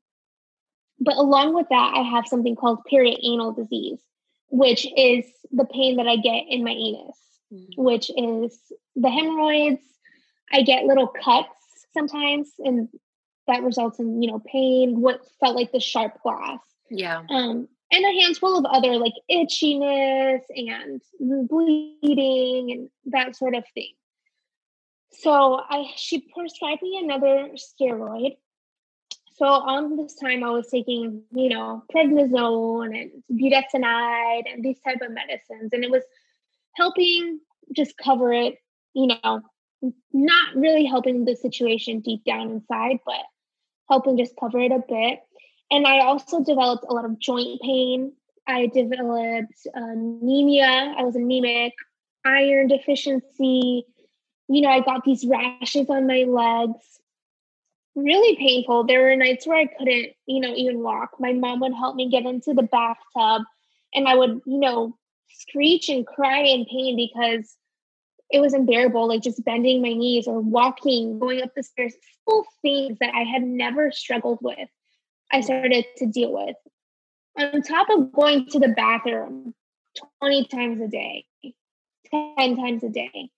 But 0.98 1.16
along 1.16 1.54
with 1.54 1.66
that, 1.68 1.92
I 1.94 2.00
have 2.00 2.26
something 2.26 2.56
called 2.56 2.78
perianal 2.90 3.54
disease, 3.54 4.00
which 4.48 4.86
is 4.96 5.26
the 5.50 5.66
pain 5.66 5.96
that 5.96 6.06
I 6.06 6.16
get 6.16 6.44
in 6.48 6.64
my 6.64 6.70
anus, 6.70 7.18
mm-hmm. 7.52 7.82
which 7.82 8.10
is 8.16 8.58
the 8.96 9.10
hemorrhoids. 9.10 9.82
I 10.50 10.62
get 10.62 10.84
little 10.84 11.08
cuts 11.08 11.50
sometimes 11.92 12.48
and 12.58 12.88
that 13.46 13.62
results 13.62 13.98
in 13.98 14.22
you 14.22 14.30
know 14.30 14.40
pain 14.50 15.00
what 15.00 15.20
felt 15.40 15.56
like 15.56 15.70
the 15.72 15.80
sharp 15.80 16.20
glass 16.22 16.58
yeah 16.90 17.22
um 17.30 17.68
and 17.92 18.04
a 18.04 18.22
handful 18.22 18.58
of 18.58 18.64
other 18.64 18.96
like 18.96 19.12
itchiness 19.30 20.40
and 20.50 21.00
bleeding 21.48 22.72
and 22.72 22.88
that 23.06 23.36
sort 23.36 23.54
of 23.54 23.64
thing 23.74 23.92
so 25.20 25.60
i 25.68 25.86
she 25.96 26.20
prescribed 26.34 26.82
me 26.82 27.00
another 27.02 27.50
steroid 27.56 28.36
so 29.36 29.46
on 29.46 29.96
this 29.96 30.14
time 30.14 30.44
i 30.44 30.50
was 30.50 30.68
taking 30.68 31.22
you 31.32 31.48
know 31.48 31.82
prednisone 31.94 32.98
and 33.00 33.10
budesonide 33.32 34.42
and 34.52 34.64
these 34.64 34.80
type 34.80 35.00
of 35.00 35.10
medicines 35.10 35.72
and 35.72 35.84
it 35.84 35.90
was 35.90 36.02
helping 36.76 37.40
just 37.74 37.96
cover 37.96 38.32
it 38.32 38.56
you 38.94 39.06
know 39.06 39.42
not 40.12 40.54
really 40.54 40.84
helping 40.84 41.24
the 41.24 41.36
situation 41.36 42.00
deep 42.00 42.24
down 42.24 42.50
inside, 42.50 42.98
but 43.04 43.20
helping 43.88 44.16
just 44.16 44.34
cover 44.38 44.60
it 44.60 44.72
a 44.72 44.82
bit. 44.88 45.20
And 45.70 45.86
I 45.86 46.00
also 46.00 46.42
developed 46.42 46.84
a 46.88 46.92
lot 46.92 47.04
of 47.04 47.18
joint 47.18 47.60
pain. 47.60 48.12
I 48.46 48.66
developed 48.66 49.66
uh, 49.76 49.80
anemia. 49.80 50.94
I 50.96 51.02
was 51.02 51.16
anemic, 51.16 51.72
iron 52.24 52.68
deficiency. 52.68 53.86
You 54.48 54.60
know, 54.60 54.68
I 54.68 54.80
got 54.80 55.04
these 55.04 55.24
rashes 55.26 55.88
on 55.88 56.06
my 56.06 56.24
legs. 56.24 56.84
Really 57.94 58.36
painful. 58.36 58.84
There 58.84 59.02
were 59.02 59.16
nights 59.16 59.46
where 59.46 59.58
I 59.58 59.66
couldn't, 59.66 60.12
you 60.26 60.40
know, 60.40 60.54
even 60.54 60.80
walk. 60.80 61.10
My 61.18 61.32
mom 61.32 61.60
would 61.60 61.74
help 61.74 61.96
me 61.96 62.10
get 62.10 62.26
into 62.26 62.52
the 62.52 62.62
bathtub 62.62 63.42
and 63.94 64.08
I 64.08 64.16
would, 64.16 64.40
you 64.46 64.58
know, 64.58 64.96
screech 65.30 65.88
and 65.88 66.06
cry 66.06 66.40
in 66.40 66.66
pain 66.66 66.96
because 66.96 67.56
it 68.30 68.40
was 68.40 68.52
unbearable, 68.52 69.06
like 69.06 69.22
just 69.22 69.44
bending 69.44 69.80
my 69.80 69.92
knees 69.92 70.26
or 70.26 70.40
walking, 70.40 71.18
going 71.18 71.42
up 71.42 71.50
the 71.54 71.62
stairs, 71.62 71.94
full 72.24 72.44
things 72.62 72.98
that 72.98 73.14
I 73.14 73.22
had 73.22 73.42
never 73.42 73.92
struggled 73.92 74.38
with. 74.42 74.68
I 75.30 75.40
started 75.40 75.84
to 75.98 76.06
deal 76.06 76.32
with. 76.32 76.56
On 77.38 77.62
top 77.62 77.88
of 77.90 78.12
going 78.12 78.46
to 78.48 78.58
the 78.58 78.68
bathroom 78.68 79.54
20 80.20 80.46
times 80.46 80.80
a 80.80 80.88
day, 80.88 81.24
10 82.10 82.56
times 82.56 82.84
a 82.84 82.88
day, 82.88 83.30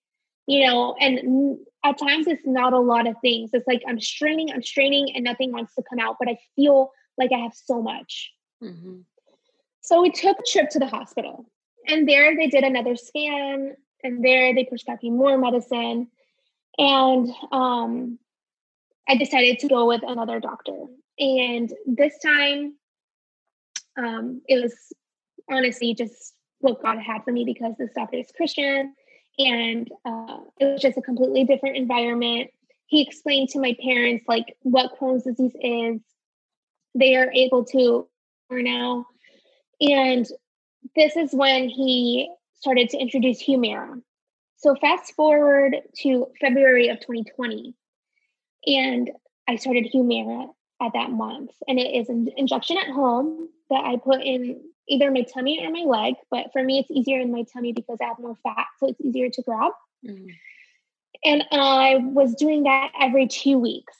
you 0.47 0.65
know, 0.65 0.95
and 0.99 1.57
at 1.83 1.97
times 1.97 2.27
it's 2.27 2.45
not 2.45 2.73
a 2.73 2.79
lot 2.79 3.07
of 3.07 3.15
things. 3.21 3.51
It's 3.53 3.67
like 3.67 3.83
I'm 3.87 3.99
straining, 3.99 4.51
I'm 4.51 4.63
straining, 4.63 5.15
and 5.15 5.23
nothing 5.23 5.51
wants 5.51 5.75
to 5.75 5.83
come 5.87 5.99
out, 5.99 6.15
but 6.19 6.29
I 6.29 6.37
feel 6.55 6.91
like 7.17 7.31
I 7.31 7.39
have 7.39 7.53
so 7.53 7.81
much. 7.81 8.31
Mm-hmm. 8.63 8.99
So 9.81 10.01
we 10.01 10.11
took 10.11 10.39
a 10.39 10.43
trip 10.43 10.69
to 10.71 10.79
the 10.79 10.87
hospital, 10.87 11.49
and 11.87 12.07
there 12.07 12.35
they 12.35 12.47
did 12.47 12.63
another 12.63 12.95
scan 12.95 13.75
and 14.03 14.23
there 14.23 14.53
they 14.53 14.65
prescribed 14.65 15.03
me 15.03 15.09
more 15.09 15.37
medicine. 15.37 16.07
And 16.77 17.29
um, 17.51 18.19
I 19.07 19.17
decided 19.17 19.59
to 19.59 19.67
go 19.67 19.87
with 19.87 20.01
another 20.05 20.39
doctor. 20.39 20.85
And 21.19 21.71
this 21.85 22.17
time, 22.23 22.75
um, 23.97 24.41
it 24.47 24.61
was 24.61 24.73
honestly 25.49 25.95
just 25.95 26.33
what 26.59 26.81
God 26.81 26.99
had 26.99 27.23
for 27.23 27.31
me 27.31 27.45
because 27.45 27.73
this 27.77 27.89
doctor 27.95 28.17
is 28.17 28.31
Christian. 28.35 28.93
And 29.39 29.89
uh, 30.05 30.39
it 30.59 30.65
was 30.65 30.81
just 30.81 30.97
a 30.97 31.01
completely 31.01 31.43
different 31.43 31.77
environment. 31.77 32.49
He 32.87 33.01
explained 33.01 33.49
to 33.49 33.59
my 33.59 33.75
parents 33.81 34.25
like 34.27 34.55
what 34.63 34.97
Crohn's 34.99 35.23
disease 35.23 35.55
is. 35.61 36.01
They 36.95 37.15
are 37.15 37.31
able 37.31 37.65
to 37.65 38.07
for 38.47 38.61
now. 38.61 39.05
And 39.81 40.25
this 40.95 41.15
is 41.15 41.33
when 41.33 41.69
he 41.69 42.31
started 42.55 42.89
to 42.89 42.97
introduce 42.97 43.43
Humira. 43.43 44.01
So 44.57 44.75
fast 44.75 45.13
forward 45.13 45.75
to 46.01 46.27
February 46.41 46.89
of 46.89 46.99
2020, 46.99 47.75
and 48.65 49.11
I 49.47 49.55
started 49.57 49.87
Humira 49.93 50.47
at 50.81 50.93
that 50.93 51.11
month, 51.11 51.51
and 51.67 51.79
it 51.79 51.93
is 51.93 52.09
an 52.09 52.29
injection 52.35 52.77
at 52.77 52.87
home 52.87 53.49
that 53.69 53.83
I 53.83 53.97
put 53.97 54.21
in 54.23 54.61
either 54.89 55.11
my 55.11 55.21
tummy 55.21 55.65
or 55.65 55.71
my 55.71 55.83
leg. 55.83 56.15
But 56.29 56.51
for 56.53 56.63
me, 56.63 56.79
it's 56.79 56.91
easier 56.91 57.19
in 57.19 57.31
my 57.31 57.43
tummy 57.51 57.73
because 57.73 57.97
I 58.01 58.05
have 58.05 58.19
more 58.19 58.35
fat, 58.43 58.67
so 58.79 58.87
it's 58.87 59.01
easier 59.01 59.29
to 59.29 59.41
grab. 59.41 59.71
Mm-hmm. 60.05 60.27
And 61.23 61.43
I 61.51 61.97
was 61.97 62.35
doing 62.35 62.63
that 62.63 62.91
every 62.99 63.27
two 63.27 63.57
weeks. 63.57 63.95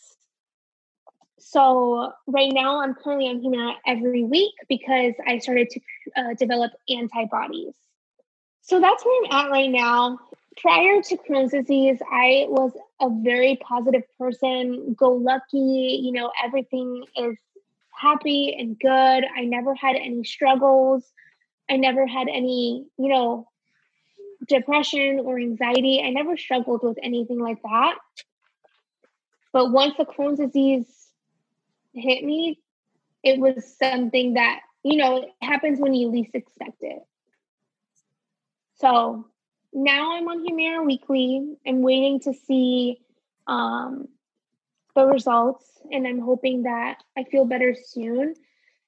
So 1.40 2.12
right 2.28 2.52
now, 2.52 2.82
I'm 2.82 2.94
currently 2.94 3.28
on 3.28 3.42
Humira 3.42 3.76
every 3.86 4.24
week 4.24 4.54
because 4.68 5.14
I 5.26 5.38
started 5.40 5.70
to 5.72 5.80
uh, 6.16 6.34
develop 6.34 6.74
antibodies. 6.90 7.74
So 8.62 8.82
that's 8.82 9.04
where 9.06 9.26
I'm 9.26 9.46
at 9.46 9.52
right 9.52 9.70
now. 9.70 10.20
Prior 10.58 11.02
to 11.02 11.18
Crohn's 11.18 11.52
disease, 11.52 12.00
I 12.12 12.48
was 12.50 12.74
a 13.00 13.10
very 13.10 13.58
positive 13.62 14.04
person, 14.20 14.94
go 14.94 15.14
lucky, 15.14 16.02
you 16.04 16.12
know, 16.12 16.32
everything 16.44 17.06
is 17.16 17.38
happy 17.98 18.56
and 18.58 18.80
good. 18.80 18.90
I 19.36 19.44
never 19.44 19.74
had 19.76 19.96
any 19.96 20.24
struggles. 20.24 21.04
I 21.70 21.78
never 21.78 22.06
had 22.08 22.28
any, 22.28 22.86
you 22.98 23.10
know, 23.10 23.48
depression 24.48 25.22
or 25.24 25.40
anxiety. 25.40 26.02
I 26.06 26.10
never 26.10 26.38
struggled 26.38 26.84
with 26.84 26.98
anything 27.02 27.40
like 27.40 27.62
that. 27.64 27.98
But 29.52 29.72
once 29.72 29.96
the 29.98 30.06
Crohn's 30.06 30.40
disease 30.40 30.86
hit 31.94 32.24
me, 32.24 32.60
it 33.24 33.40
was 33.40 33.76
something 33.78 34.36
that, 34.36 34.60
you 34.84 34.98
know, 34.98 35.26
happens 35.42 35.80
when 35.80 35.94
you 35.94 36.10
least 36.10 36.36
expect 36.36 36.78
it. 36.82 37.00
So 38.76 39.26
now 39.74 40.16
I'm 40.16 40.28
on 40.28 40.48
Humira 40.48 40.86
weekly. 40.86 41.56
I'm 41.66 41.82
waiting 41.82 42.20
to 42.22 42.34
see 42.34 43.00
um, 43.48 44.08
the 44.98 45.06
results, 45.06 45.64
and 45.92 46.08
I'm 46.08 46.20
hoping 46.20 46.64
that 46.64 46.98
I 47.16 47.24
feel 47.26 47.46
better 47.46 47.76
soon. 47.76 48.34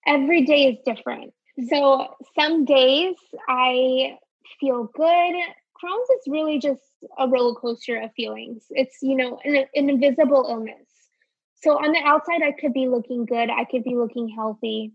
Every 0.08 0.44
day 0.44 0.70
is 0.70 0.78
different. 0.84 1.34
So 1.70 2.16
some 2.38 2.66
days 2.66 3.16
I 3.48 4.18
feel 4.60 4.86
good. 4.86 5.34
Crohn's 5.78 6.10
is 6.10 6.24
really 6.28 6.58
just 6.58 6.82
a 7.18 7.28
roller 7.28 7.54
coaster 7.54 8.02
of 8.02 8.12
feelings. 8.14 8.64
It's, 8.72 8.98
you 9.04 9.16
know, 9.16 9.40
an, 9.44 9.68
an 9.76 9.90
invisible 9.90 10.48
illness. 10.50 10.88
So 11.62 11.78
on 11.78 11.92
the 11.92 12.02
outside, 12.04 12.42
I 12.42 12.54
could 12.54 12.74
be 12.74 12.88
looking 12.88 13.26
good, 13.26 13.50
I 13.52 13.66
could 13.66 13.84
be 13.84 13.96
looking 13.96 14.30
healthy. 14.30 14.94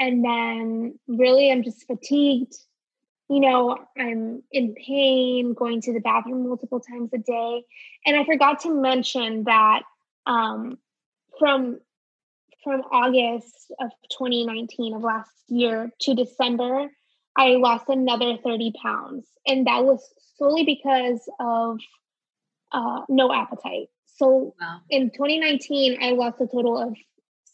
And 0.00 0.24
then 0.24 0.98
really, 1.06 1.52
I'm 1.52 1.62
just 1.62 1.86
fatigued 1.86 2.54
you 3.32 3.40
know, 3.40 3.78
I'm 3.98 4.42
in 4.52 4.74
pain, 4.74 5.54
going 5.54 5.80
to 5.82 5.92
the 5.94 6.00
bathroom 6.00 6.46
multiple 6.46 6.80
times 6.80 7.08
a 7.14 7.18
day. 7.18 7.64
And 8.04 8.14
I 8.14 8.26
forgot 8.26 8.60
to 8.60 8.74
mention 8.74 9.44
that 9.44 9.84
um, 10.26 10.78
from 11.38 11.78
from 12.62 12.82
August 12.92 13.72
of 13.80 13.90
2019 14.12 14.94
of 14.94 15.02
last 15.02 15.30
year 15.48 15.90
to 16.00 16.14
December, 16.14 16.88
I 17.36 17.50
lost 17.56 17.88
another 17.88 18.36
30 18.36 18.72
pounds. 18.80 19.26
And 19.46 19.66
that 19.66 19.84
was 19.84 20.08
solely 20.38 20.64
because 20.64 21.28
of 21.40 21.78
uh, 22.70 23.00
no 23.08 23.32
appetite. 23.32 23.88
So 24.16 24.54
wow. 24.60 24.80
in 24.90 25.10
2019, 25.10 25.98
I 26.02 26.10
lost 26.10 26.40
a 26.40 26.46
total 26.46 26.78
of 26.78 26.96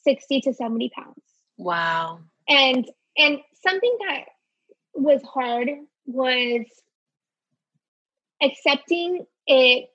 60 0.05 0.43
to 0.43 0.55
70 0.55 0.91
pounds. 0.91 1.23
Wow. 1.57 2.21
And 2.49 2.89
and 3.17 3.39
something 3.67 3.99
that 4.07 4.25
was 4.95 5.23
hard 5.23 5.69
was 6.07 6.67
accepting 8.43 9.27
it 9.47 9.89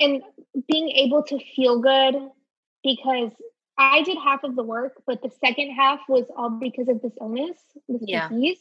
and 0.00 0.22
being 0.68 0.88
able 0.90 1.22
to 1.24 1.38
feel 1.54 1.80
good 1.80 2.14
because 2.82 3.32
I 3.78 4.02
did 4.02 4.18
half 4.18 4.44
of 4.44 4.56
the 4.56 4.62
work, 4.62 5.02
but 5.06 5.22
the 5.22 5.30
second 5.44 5.70
half 5.70 6.00
was 6.08 6.24
all 6.36 6.50
because 6.50 6.88
of 6.88 7.00
this 7.00 7.12
illness, 7.20 7.58
this 7.88 8.02
yeah. 8.02 8.28
disease. 8.28 8.58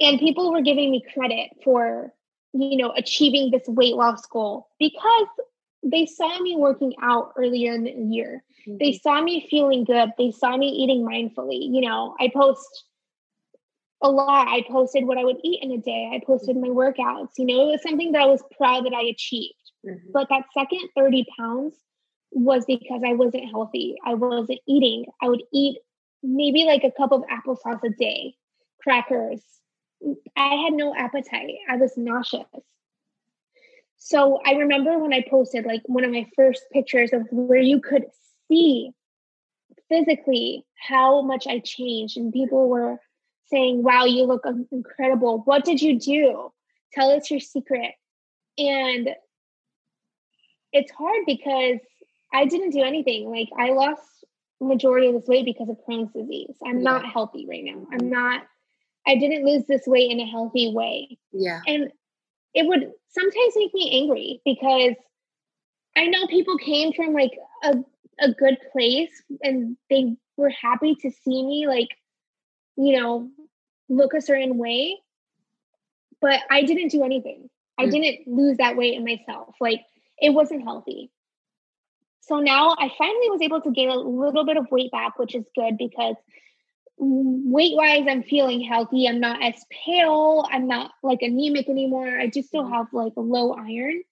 And 0.00 0.18
people 0.18 0.52
were 0.52 0.62
giving 0.62 0.90
me 0.90 1.04
credit 1.12 1.50
for, 1.64 2.12
you 2.52 2.76
know, 2.76 2.92
achieving 2.96 3.50
this 3.50 3.66
weight 3.66 3.94
loss 3.94 4.24
goal 4.26 4.68
because 4.78 5.26
they 5.82 6.06
saw 6.06 6.38
me 6.40 6.56
working 6.56 6.94
out 7.02 7.32
earlier 7.36 7.74
in 7.74 7.84
the 7.84 7.90
year. 7.90 8.42
Mm-hmm. 8.66 8.78
They 8.78 8.94
saw 8.94 9.20
me 9.20 9.46
feeling 9.50 9.84
good. 9.84 10.10
They 10.16 10.30
saw 10.30 10.56
me 10.56 10.68
eating 10.68 11.02
mindfully. 11.02 11.68
You 11.72 11.82
know, 11.82 12.14
I 12.20 12.30
post 12.34 12.84
a 14.02 14.10
lot. 14.10 14.48
I 14.48 14.64
posted 14.68 15.06
what 15.06 15.18
I 15.18 15.24
would 15.24 15.38
eat 15.44 15.62
in 15.62 15.72
a 15.72 15.78
day. 15.78 16.10
I 16.12 16.24
posted 16.24 16.56
my 16.56 16.68
workouts. 16.68 17.32
You 17.38 17.46
know, 17.46 17.68
it 17.68 17.72
was 17.72 17.82
something 17.82 18.12
that 18.12 18.22
I 18.22 18.26
was 18.26 18.42
proud 18.56 18.86
that 18.86 18.94
I 18.94 19.02
achieved. 19.02 19.54
Mm-hmm. 19.86 20.12
But 20.12 20.28
that 20.28 20.44
second 20.54 20.88
30 20.96 21.26
pounds 21.38 21.74
was 22.30 22.64
because 22.66 23.02
I 23.04 23.14
wasn't 23.14 23.50
healthy. 23.50 23.96
I 24.04 24.14
wasn't 24.14 24.60
eating. 24.66 25.06
I 25.20 25.28
would 25.28 25.42
eat 25.52 25.78
maybe 26.22 26.64
like 26.64 26.84
a 26.84 26.90
cup 26.90 27.12
of 27.12 27.22
applesauce 27.22 27.82
a 27.84 27.90
day, 27.90 28.34
crackers. 28.80 29.42
I 30.36 30.54
had 30.54 30.72
no 30.72 30.94
appetite. 30.94 31.54
I 31.68 31.76
was 31.76 31.96
nauseous. 31.96 32.46
So 33.98 34.40
I 34.44 34.54
remember 34.54 34.98
when 34.98 35.12
I 35.12 35.24
posted 35.28 35.64
like 35.64 35.82
one 35.86 36.04
of 36.04 36.10
my 36.10 36.26
first 36.34 36.64
pictures 36.72 37.12
of 37.12 37.26
where 37.30 37.60
you 37.60 37.80
could 37.80 38.04
see 38.48 38.90
physically 39.88 40.64
how 40.74 41.22
much 41.22 41.46
I 41.46 41.60
changed, 41.60 42.16
and 42.16 42.32
people 42.32 42.68
were 42.68 42.98
saying, 43.46 43.82
Wow, 43.82 44.06
you 44.06 44.24
look 44.24 44.44
incredible. 44.72 45.42
What 45.44 45.64
did 45.64 45.80
you 45.80 45.98
do? 45.98 46.52
Tell 46.92 47.10
us 47.10 47.30
your 47.30 47.40
secret. 47.40 47.92
And 48.58 49.10
it's 50.72 50.90
hard 50.92 51.24
because 51.26 51.78
I 52.32 52.46
didn't 52.46 52.70
do 52.70 52.82
anything. 52.82 53.30
Like 53.30 53.48
I 53.58 53.72
lost 53.72 54.02
majority 54.60 55.08
of 55.08 55.14
this 55.14 55.26
weight 55.26 55.44
because 55.44 55.68
of 55.68 55.76
Crohn's 55.88 56.12
disease. 56.12 56.54
I'm 56.64 56.78
yeah. 56.78 56.90
not 56.90 57.06
healthy 57.06 57.46
right 57.48 57.64
now. 57.64 57.86
I'm 57.92 58.08
not 58.08 58.42
I 59.06 59.16
didn't 59.16 59.44
lose 59.44 59.64
this 59.66 59.82
weight 59.86 60.10
in 60.10 60.20
a 60.20 60.26
healthy 60.26 60.72
way. 60.72 61.18
Yeah. 61.32 61.60
And 61.66 61.90
it 62.54 62.66
would 62.66 62.92
sometimes 63.10 63.54
make 63.56 63.74
me 63.74 64.00
angry 64.00 64.40
because 64.44 64.94
I 65.96 66.06
know 66.06 66.26
people 66.28 66.56
came 66.58 66.92
from 66.92 67.12
like 67.12 67.32
a 67.64 67.76
a 68.20 68.32
good 68.32 68.58
place 68.72 69.10
and 69.42 69.76
they 69.90 70.16
were 70.36 70.50
happy 70.50 70.94
to 70.96 71.10
see 71.10 71.42
me 71.44 71.66
like 71.66 71.88
you 72.76 72.98
know 72.98 73.28
look 73.88 74.14
a 74.14 74.20
certain 74.20 74.58
way 74.58 74.98
but 76.22 76.40
I 76.50 76.62
didn't 76.62 76.88
do 76.88 77.04
anything. 77.04 77.50
I 77.76 77.86
mm. 77.86 77.90
didn't 77.90 78.28
lose 78.28 78.56
that 78.58 78.76
weight 78.76 78.94
in 78.94 79.04
myself. 79.04 79.56
Like 79.60 79.82
it 80.22 80.30
wasn't 80.30 80.62
healthy. 80.62 81.10
So 82.20 82.38
now 82.38 82.76
I 82.78 82.90
finally 82.96 83.30
was 83.30 83.42
able 83.42 83.60
to 83.60 83.72
gain 83.72 83.90
a 83.90 83.96
little 83.96 84.46
bit 84.46 84.56
of 84.56 84.70
weight 84.70 84.92
back, 84.92 85.18
which 85.18 85.34
is 85.34 85.44
good 85.56 85.76
because 85.76 86.14
weight 86.96 87.74
wise, 87.76 88.06
I'm 88.08 88.22
feeling 88.22 88.60
healthy. 88.60 89.08
I'm 89.08 89.18
not 89.18 89.42
as 89.42 89.54
pale. 89.70 90.46
I'm 90.48 90.68
not 90.68 90.92
like 91.02 91.20
anemic 91.20 91.68
anymore. 91.68 92.18
I 92.18 92.28
just 92.28 92.48
still 92.48 92.62
mm-hmm. 92.62 92.74
have 92.74 92.86
like 92.92 93.12
low 93.16 93.52
iron. 93.54 94.02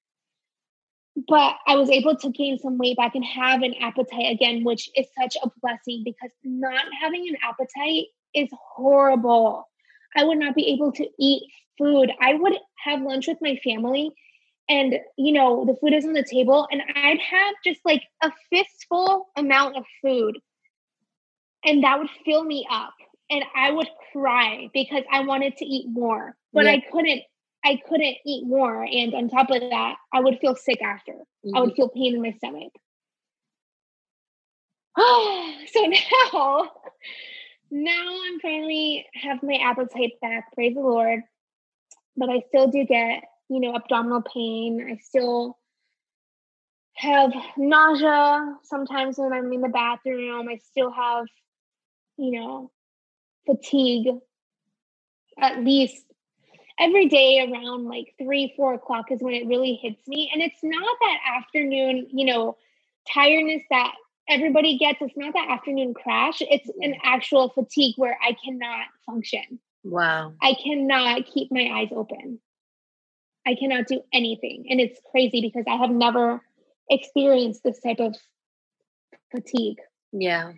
But 1.28 1.56
I 1.66 1.76
was 1.76 1.90
able 1.90 2.16
to 2.16 2.30
gain 2.30 2.58
some 2.58 2.78
weight 2.78 2.96
back 2.96 3.14
and 3.14 3.24
have 3.24 3.62
an 3.62 3.74
appetite 3.80 4.32
again, 4.32 4.64
which 4.64 4.90
is 4.96 5.06
such 5.20 5.36
a 5.42 5.50
blessing 5.62 6.02
because 6.04 6.30
not 6.42 6.84
having 7.00 7.28
an 7.28 7.36
appetite 7.42 8.06
is 8.34 8.48
horrible. 8.52 9.68
I 10.16 10.24
would 10.24 10.38
not 10.38 10.56
be 10.56 10.72
able 10.72 10.92
to 10.92 11.08
eat 11.18 11.44
food. 11.78 12.10
I 12.20 12.34
would 12.34 12.56
have 12.84 13.02
lunch 13.02 13.28
with 13.28 13.38
my 13.40 13.60
family 13.62 14.12
and 14.70 14.94
you 15.18 15.32
know 15.32 15.66
the 15.66 15.74
food 15.74 15.92
is 15.92 16.06
on 16.06 16.14
the 16.14 16.22
table 16.22 16.66
and 16.70 16.80
i'd 16.94 17.18
have 17.18 17.54
just 17.62 17.80
like 17.84 18.02
a 18.22 18.32
fistful 18.48 19.26
amount 19.36 19.76
of 19.76 19.84
food 20.00 20.38
and 21.64 21.84
that 21.84 21.98
would 21.98 22.08
fill 22.24 22.44
me 22.44 22.66
up 22.70 22.94
and 23.28 23.44
i 23.54 23.70
would 23.70 23.88
cry 24.12 24.68
because 24.72 25.02
i 25.12 25.20
wanted 25.20 25.54
to 25.56 25.66
eat 25.66 25.86
more 25.90 26.34
but 26.54 26.64
yeah. 26.64 26.72
i 26.72 26.82
couldn't 26.90 27.20
i 27.64 27.78
couldn't 27.88 28.16
eat 28.24 28.46
more 28.46 28.84
and 28.84 29.12
on 29.12 29.28
top 29.28 29.50
of 29.50 29.60
that 29.60 29.96
i 30.14 30.20
would 30.20 30.38
feel 30.38 30.56
sick 30.56 30.80
after 30.80 31.12
mm-hmm. 31.12 31.56
i 31.56 31.60
would 31.60 31.74
feel 31.74 31.88
pain 31.88 32.14
in 32.14 32.22
my 32.22 32.32
stomach 32.32 32.72
Oh, 34.96 35.54
so 35.72 35.80
now 35.86 36.70
now 37.70 38.18
i'm 38.24 38.40
finally 38.40 39.06
have 39.14 39.42
my 39.42 39.54
appetite 39.54 40.12
back 40.22 40.52
praise 40.54 40.74
the 40.74 40.80
lord 40.80 41.20
but 42.16 42.28
i 42.28 42.42
still 42.48 42.68
do 42.68 42.84
get 42.84 43.22
you 43.50 43.60
know, 43.60 43.74
abdominal 43.74 44.22
pain. 44.22 44.86
I 44.90 44.96
still 45.02 45.58
have 46.94 47.32
nausea 47.56 48.56
sometimes 48.62 49.18
when 49.18 49.32
I'm 49.32 49.52
in 49.52 49.60
the 49.60 49.68
bathroom. 49.68 50.48
I 50.48 50.56
still 50.56 50.90
have, 50.92 51.26
you 52.16 52.40
know, 52.40 52.70
fatigue 53.46 54.06
at 55.38 55.64
least 55.64 56.04
every 56.78 57.08
day 57.08 57.40
around 57.40 57.86
like 57.86 58.14
three, 58.22 58.54
four 58.56 58.74
o'clock 58.74 59.10
is 59.10 59.20
when 59.20 59.34
it 59.34 59.46
really 59.46 59.74
hits 59.74 60.06
me. 60.06 60.30
And 60.32 60.40
it's 60.40 60.62
not 60.62 60.96
that 61.00 61.18
afternoon, 61.36 62.06
you 62.12 62.26
know, 62.26 62.56
tiredness 63.12 63.62
that 63.70 63.94
everybody 64.28 64.78
gets. 64.78 64.98
It's 65.00 65.16
not 65.16 65.34
that 65.34 65.48
afternoon 65.50 65.92
crash. 65.94 66.40
It's 66.40 66.70
an 66.80 66.94
actual 67.02 67.48
fatigue 67.48 67.94
where 67.96 68.16
I 68.22 68.36
cannot 68.44 68.86
function. 69.04 69.58
Wow. 69.82 70.34
I 70.40 70.54
cannot 70.62 71.26
keep 71.26 71.50
my 71.50 71.68
eyes 71.72 71.88
open. 71.90 72.38
I 73.50 73.56
cannot 73.56 73.86
do 73.86 74.02
anything. 74.12 74.66
And 74.70 74.80
it's 74.80 75.00
crazy 75.10 75.40
because 75.40 75.64
I 75.68 75.76
have 75.76 75.90
never 75.90 76.40
experienced 76.88 77.62
this 77.64 77.80
type 77.80 77.98
of 77.98 78.14
fatigue. 79.32 79.78
Yeah. 80.12 80.52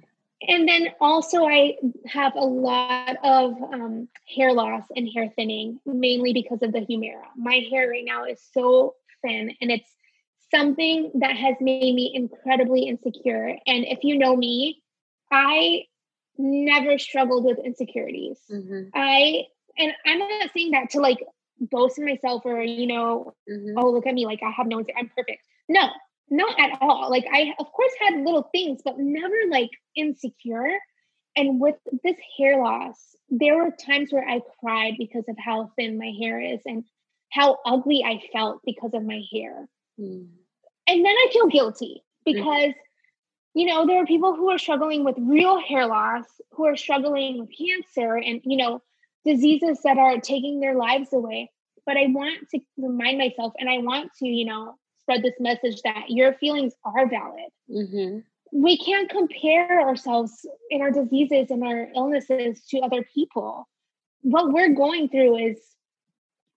And 0.49 0.69
then 0.69 0.89
also, 1.01 1.47
I 1.47 1.77
have 2.07 2.35
a 2.35 2.45
lot 2.45 3.17
of 3.23 3.55
um, 3.73 4.09
hair 4.35 4.53
loss 4.53 4.83
and 4.97 5.09
hair 5.15 5.29
thinning, 5.37 5.79
mainly 5.87 6.33
because 6.33 6.63
of 6.63 6.73
the 6.73 6.81
Humira. 6.81 7.23
My 7.37 7.65
hair 7.71 7.89
right 7.89 8.05
now 8.05 8.25
is 8.25 8.43
so 8.53 8.97
thin, 9.23 9.55
and 9.61 9.71
it's 9.71 9.89
something 10.51 11.13
that 11.15 11.37
has 11.37 11.55
made 11.61 11.95
me 11.95 12.11
incredibly 12.13 12.83
insecure. 12.83 13.57
And 13.67 13.85
if 13.87 14.03
you 14.03 14.19
know 14.19 14.37
me, 14.37 14.83
I 15.31 15.85
never 16.37 16.99
struggled 16.99 17.45
with 17.45 17.59
insecurities. 17.65 18.39
Mm-hmm. 18.51 18.89
I, 18.95 19.45
and 19.79 19.93
I'm 20.05 20.19
not 20.19 20.51
saying 20.53 20.73
that 20.73 20.91
to 20.91 21.01
like 21.01 21.19
boast 21.71 21.99
in 21.99 22.05
myself 22.05 22.43
or 22.45 22.63
you 22.63 22.87
know 22.87 23.35
mm-hmm. 23.49 23.79
oh 23.79 23.91
look 23.91 24.07
at 24.07 24.15
me 24.15 24.27
like 24.27 24.41
i 24.43 24.51
have 24.51 24.67
no 24.67 24.85
i'm 24.97 25.11
perfect 25.17 25.43
no 25.69 25.89
not 26.31 26.59
at 26.59 26.79
all 26.81 27.11
like 27.11 27.25
i 27.33 27.53
of 27.59 27.71
course 27.73 27.93
had 28.01 28.25
little 28.25 28.49
things 28.53 28.81
but 28.85 28.99
never 28.99 29.35
like 29.51 29.71
insecure 29.97 30.71
and 31.37 31.61
with 31.61 31.77
this 32.03 32.17
hair 32.39 32.59
loss 32.59 33.15
there 33.29 33.57
were 33.57 33.71
times 33.71 34.13
where 34.13 34.29
i 34.29 34.41
cried 34.61 34.95
because 34.99 35.25
of 35.29 35.37
how 35.39 35.71
thin 35.77 35.99
my 35.99 36.13
hair 36.21 36.41
is 36.41 36.61
and 36.67 36.85
how 37.31 37.59
ugly 37.65 38.03
i 38.05 38.21
felt 38.33 38.61
because 38.65 38.91
of 38.95 39.05
my 39.05 39.23
hair 39.33 39.69
mm. 40.01 40.27
and 40.89 41.05
then 41.05 41.15
i 41.15 41.29
feel 41.33 41.47
guilty 41.47 42.03
mm. 42.27 42.33
because 42.33 42.71
mm. 42.71 42.75
you 43.55 43.67
know 43.67 43.87
there 43.87 44.03
are 44.03 44.07
people 44.07 44.35
who 44.35 44.51
are 44.51 44.59
struggling 44.59 45.05
with 45.05 45.17
real 45.19 45.61
hair 45.61 45.87
loss 45.87 46.25
who 46.53 46.67
are 46.67 46.77
struggling 46.77 47.41
with 47.41 47.51
cancer 47.57 48.17
and 48.17 48.41
you 48.45 48.57
know 48.57 48.83
diseases 49.25 49.81
that 49.85 49.99
are 49.99 50.21
taking 50.21 50.61
their 50.61 50.75
lives 50.75 51.13
away. 51.13 51.51
But 51.85 51.97
I 51.97 52.07
want 52.07 52.49
to 52.51 52.61
remind 52.77 53.19
myself 53.19 53.53
and 53.59 53.69
I 53.69 53.79
want 53.79 54.11
to, 54.19 54.27
you 54.27 54.45
know, 54.45 54.75
spread 55.01 55.23
this 55.23 55.35
message 55.41 55.83
that 55.83 56.05
your 56.09 56.35
feelings 56.35 56.75
are 56.85 57.09
valid. 57.09 57.51
Mm-hmm. 57.71 58.19
We 58.53 58.79
can't 58.79 59.11
compare 59.11 59.81
ourselves 59.81 60.47
in 60.71 60.83
our 60.83 60.91
diseases 60.91 61.51
and 61.51 61.65
our 61.65 61.89
illnesses 61.95 62.63
to 62.71 62.81
other 62.81 63.05
people. 63.15 63.69
What 64.21 64.53
we're 64.53 64.75
going 64.75 65.09
through 65.09 65.39
is 65.39 65.59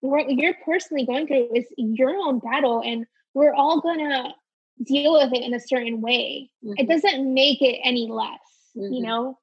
what 0.01 0.29
you're 0.29 0.55
personally 0.65 1.05
going 1.05 1.27
through 1.27 1.55
is 1.55 1.65
your 1.77 2.15
own 2.15 2.39
battle, 2.39 2.81
and 2.85 3.05
we're 3.33 3.55
all 3.55 3.81
gonna 3.81 4.35
deal 4.83 5.13
with 5.13 5.33
it 5.33 5.41
in 5.41 5.53
a 5.53 5.59
certain 5.59 6.01
way. 6.01 6.51
Mm-hmm. 6.63 6.73
It 6.77 6.89
doesn't 6.89 7.33
make 7.33 7.61
it 7.61 7.79
any 7.83 8.07
less, 8.11 8.39
mm-hmm. 8.77 8.93
you 8.93 9.01
know? 9.01 9.39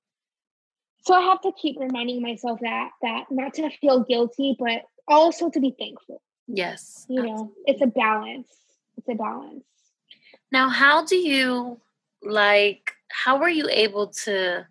So 1.05 1.15
i 1.15 1.21
have 1.21 1.41
to 1.41 1.53
keep 1.61 1.79
reminding 1.79 2.23
myself 2.23 2.61
that 2.61 2.91
that 3.03 3.25
not 3.31 3.55
to 3.55 3.69
feel 3.81 4.01
guilty 4.01 4.57
but 4.59 4.83
also 5.09 5.51
to 5.51 5.61
be 5.61 5.75
thankful 5.79 6.21
yes 6.47 7.07
you 7.09 7.21
absolutely. 7.21 7.43
know 7.43 7.53
it's 7.67 7.83
a 7.83 7.87
balance 7.87 8.49
it's 8.97 9.09
a 9.09 9.15
balance 9.15 9.65
now 10.51 10.69
how 10.69 11.05
do 11.05 11.17
you 11.17 11.81
like 12.23 12.93
how 13.11 13.39
were 13.39 13.49
you 13.49 13.69
able 13.71 14.09
to 14.09 14.67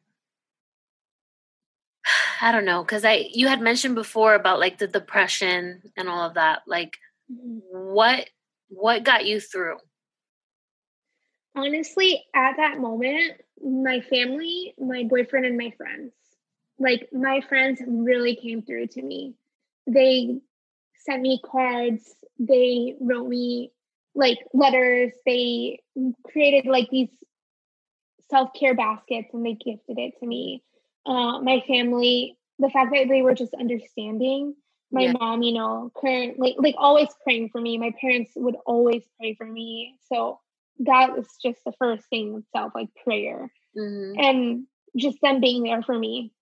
i 2.41 2.51
don't 2.51 2.65
know 2.65 2.83
because 2.83 3.05
i 3.05 3.27
you 3.31 3.47
had 3.47 3.61
mentioned 3.61 3.95
before 3.95 4.33
about 4.35 4.59
like 4.59 4.77
the 4.77 4.87
depression 4.87 5.81
and 5.97 6.07
all 6.07 6.27
of 6.27 6.35
that 6.35 6.61
like 6.67 6.97
mm-hmm. 7.31 7.59
what 7.71 8.29
what 8.69 9.03
got 9.03 9.25
you 9.25 9.39
through 9.39 9.77
honestly 11.55 12.23
at 12.33 12.55
that 12.57 12.79
moment 12.79 13.33
my 13.63 14.01
family, 14.01 14.73
my 14.79 15.03
boyfriend, 15.03 15.45
and 15.45 15.57
my 15.57 15.71
friends. 15.77 16.13
Like 16.81 17.09
my 17.13 17.41
friends 17.47 17.79
really 17.85 18.35
came 18.35 18.63
through 18.63 18.87
to 18.87 19.01
me. 19.01 19.35
They 19.87 20.39
sent 21.05 21.21
me 21.21 21.39
cards. 21.45 22.15
They 22.39 22.95
wrote 22.99 23.27
me 23.27 23.71
like 24.15 24.39
letters. 24.53 25.11
They 25.25 25.79
created 26.25 26.65
like 26.65 26.89
these 26.89 27.09
self 28.29 28.49
care 28.59 28.75
baskets 28.75 29.29
and 29.33 29.45
they 29.45 29.53
gifted 29.53 29.99
it 29.99 30.13
to 30.19 30.25
me. 30.25 30.63
Uh, 31.05 31.39
my 31.41 31.63
family, 31.67 32.37
the 32.57 32.69
fact 32.69 32.91
that 32.93 33.07
they 33.09 33.21
were 33.21 33.35
just 33.35 33.53
understanding. 33.53 34.55
My 34.91 35.03
yeah. 35.03 35.13
mom, 35.13 35.41
you 35.41 35.53
know, 35.53 35.91
currently 35.95 36.55
like 36.57 36.75
always 36.77 37.07
praying 37.23 37.49
for 37.49 37.61
me. 37.61 37.77
My 37.77 37.93
parents 38.01 38.31
would 38.35 38.55
always 38.65 39.03
pray 39.19 39.35
for 39.35 39.45
me. 39.45 39.95
So 40.11 40.39
that 40.79 41.15
was 41.15 41.27
just 41.43 41.59
the 41.63 41.73
first 41.79 42.05
thing 42.09 42.43
itself, 42.43 42.73
like 42.75 42.89
prayer. 43.03 43.51
Mm-hmm. 43.77 44.19
And 44.19 44.67
just 44.97 45.19
them 45.21 45.39
being 45.39 45.63
there 45.63 45.81
for 45.81 45.97
me, 45.97 46.33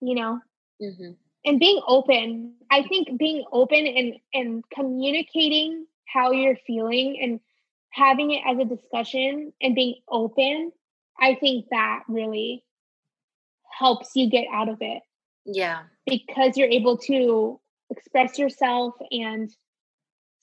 you 0.00 0.14
know. 0.14 0.40
Mm-hmm. 0.82 1.12
And 1.44 1.58
being 1.58 1.80
open. 1.86 2.54
I 2.70 2.82
think 2.82 3.18
being 3.18 3.44
open 3.50 3.86
and 3.86 4.14
and 4.34 4.64
communicating 4.70 5.86
how 6.06 6.32
you're 6.32 6.56
feeling 6.66 7.18
and 7.20 7.40
having 7.90 8.30
it 8.30 8.42
as 8.46 8.58
a 8.58 8.64
discussion 8.64 9.52
and 9.60 9.74
being 9.74 9.96
open, 10.08 10.72
I 11.18 11.34
think 11.34 11.66
that 11.70 12.02
really 12.08 12.64
helps 13.78 14.10
you 14.14 14.28
get 14.28 14.46
out 14.52 14.68
of 14.68 14.78
it. 14.80 15.02
Yeah. 15.44 15.82
Because 16.06 16.56
you're 16.56 16.68
able 16.68 16.98
to 16.98 17.60
express 17.90 18.38
yourself 18.38 18.94
and 19.10 19.50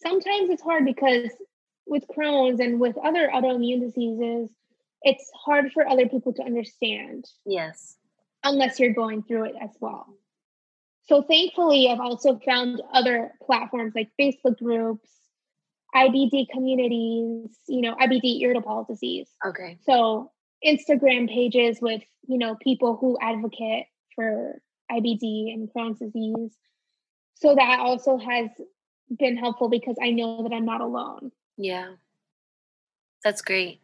sometimes 0.02 0.50
it's 0.50 0.62
hard 0.62 0.86
because 0.86 1.30
with 1.86 2.04
Crohn's 2.08 2.60
and 2.60 2.80
with 2.80 2.98
other 2.98 3.30
autoimmune 3.34 3.82
diseases, 3.82 4.50
it's 5.02 5.32
hard 5.34 5.72
for 5.72 5.88
other 5.88 6.08
people 6.08 6.34
to 6.34 6.44
understand. 6.44 7.26
Yes. 7.46 7.97
Unless 8.48 8.80
you're 8.80 8.94
going 8.94 9.24
through 9.24 9.46
it 9.46 9.56
as 9.62 9.72
well. 9.80 10.08
So 11.08 11.22
thankfully, 11.22 11.90
I've 11.90 12.00
also 12.00 12.40
found 12.46 12.82
other 12.94 13.32
platforms 13.46 13.94
like 13.96 14.10
Facebook 14.20 14.58
groups, 14.58 15.10
IBD 15.96 16.50
communities, 16.50 17.50
you 17.68 17.82
know, 17.82 17.96
IBD 17.96 18.42
irritable 18.42 18.68
bowel 18.68 18.86
disease. 18.90 19.30
Okay. 19.46 19.78
So 19.86 20.32
Instagram 20.66 21.30
pages 21.30 21.80
with, 21.82 22.02
you 22.28 22.38
know, 22.38 22.56
people 22.62 22.98
who 22.98 23.18
advocate 23.22 23.86
for 24.16 24.62
IBD 24.92 25.54
and 25.54 25.70
Crohn's 25.74 26.00
disease. 26.00 26.52
So 27.36 27.56
that 27.56 27.80
also 27.80 28.18
has 28.18 28.50
been 29.18 29.38
helpful 29.38 29.70
because 29.70 29.96
I 30.02 30.10
know 30.10 30.44
that 30.44 30.54
I'm 30.54 30.66
not 30.66 30.82
alone. 30.82 31.32
Yeah. 31.58 31.94
That's 33.24 33.42
great. 33.42 33.80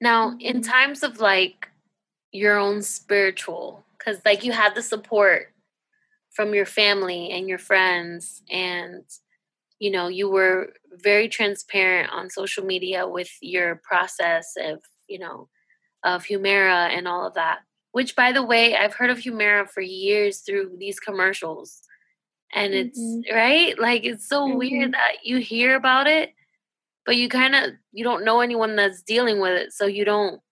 Now, 0.00 0.30
mm-hmm. 0.30 0.40
in 0.40 0.62
times 0.62 1.02
of 1.02 1.18
like 1.18 1.70
your 2.32 2.58
own 2.58 2.82
spiritual, 2.82 3.84
because 3.98 4.20
like 4.24 4.44
you 4.44 4.52
had 4.52 4.74
the 4.74 4.82
support 4.82 5.52
from 6.30 6.54
your 6.54 6.66
family 6.66 7.30
and 7.30 7.48
your 7.48 7.58
friends, 7.58 8.42
and 8.50 9.04
you 9.78 9.90
know, 9.90 10.08
you 10.08 10.30
were 10.30 10.72
very 10.92 11.28
transparent 11.28 12.10
on 12.10 12.30
social 12.30 12.64
media 12.64 13.06
with 13.06 13.30
your 13.42 13.80
process 13.84 14.54
of, 14.58 14.80
you 15.06 15.18
know, 15.18 15.48
of 16.02 16.24
Humira 16.24 16.88
and 16.88 17.06
all 17.06 17.26
of 17.26 17.34
that. 17.34 17.58
Which, 17.92 18.16
by 18.16 18.32
the 18.32 18.42
way, 18.42 18.76
I've 18.76 18.94
heard 18.94 19.10
of 19.10 19.18
Humira 19.18 19.68
for 19.68 19.80
years 19.80 20.40
through 20.40 20.76
these 20.78 21.00
commercials. 21.00 21.82
And 22.54 22.74
it's 22.74 22.98
mm-hmm. 22.98 23.34
right, 23.34 23.78
like 23.78 24.04
it's 24.04 24.28
so 24.28 24.46
mm-hmm. 24.46 24.58
weird 24.58 24.92
that 24.92 25.24
you 25.24 25.38
hear 25.38 25.74
about 25.74 26.06
it 26.06 26.32
but 27.06 27.16
you 27.16 27.28
kind 27.28 27.54
of 27.54 27.70
you 27.92 28.04
don't 28.04 28.24
know 28.24 28.40
anyone 28.40 28.76
that's 28.76 29.00
dealing 29.00 29.40
with 29.40 29.52
it 29.52 29.72
so 29.72 29.86
you 29.86 30.04
don't 30.04 30.42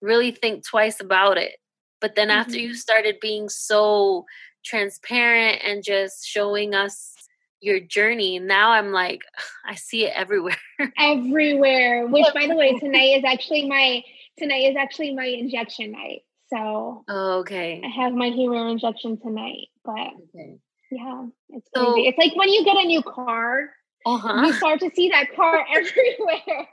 really 0.00 0.30
think 0.30 0.64
twice 0.64 1.00
about 1.00 1.38
it 1.38 1.56
but 2.00 2.14
then 2.14 2.28
mm-hmm. 2.28 2.38
after 2.38 2.58
you 2.58 2.74
started 2.74 3.16
being 3.20 3.48
so 3.48 4.24
transparent 4.64 5.60
and 5.64 5.82
just 5.82 6.26
showing 6.26 6.74
us 6.74 7.12
your 7.60 7.80
journey 7.80 8.38
now 8.38 8.70
i'm 8.70 8.92
like 8.92 9.20
i 9.64 9.74
see 9.74 10.04
it 10.04 10.12
everywhere 10.14 10.56
everywhere 10.98 12.06
which 12.06 12.26
by 12.34 12.46
the 12.46 12.56
way 12.56 12.78
tonight 12.80 13.16
is 13.18 13.24
actually 13.24 13.68
my 13.68 14.02
tonight 14.38 14.70
is 14.70 14.76
actually 14.76 15.14
my 15.14 15.26
injection 15.26 15.92
night 15.92 16.22
so 16.52 17.04
oh, 17.08 17.38
okay 17.38 17.80
i 17.84 17.88
have 17.88 18.12
my 18.12 18.30
Humira 18.30 18.70
injection 18.70 19.18
tonight 19.18 19.68
but 19.84 19.92
okay. 19.94 20.58
yeah 20.90 21.24
it's 21.48 21.68
crazy 21.74 21.86
so, 21.86 21.94
it's 21.96 22.18
like 22.18 22.36
when 22.36 22.48
you 22.50 22.64
get 22.64 22.76
a 22.76 22.84
new 22.84 23.02
car 23.02 23.70
uh-huh. 24.06 24.46
you 24.46 24.52
start 24.52 24.80
to 24.80 24.90
see 24.94 25.08
that 25.08 25.34
car 25.34 25.66
everywhere. 25.74 26.68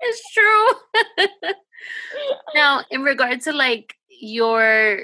It's 0.00 0.22
true. 0.32 1.26
Now, 2.54 2.82
in 2.90 3.02
regard 3.02 3.40
to 3.42 3.52
like 3.52 3.94
your 4.08 5.00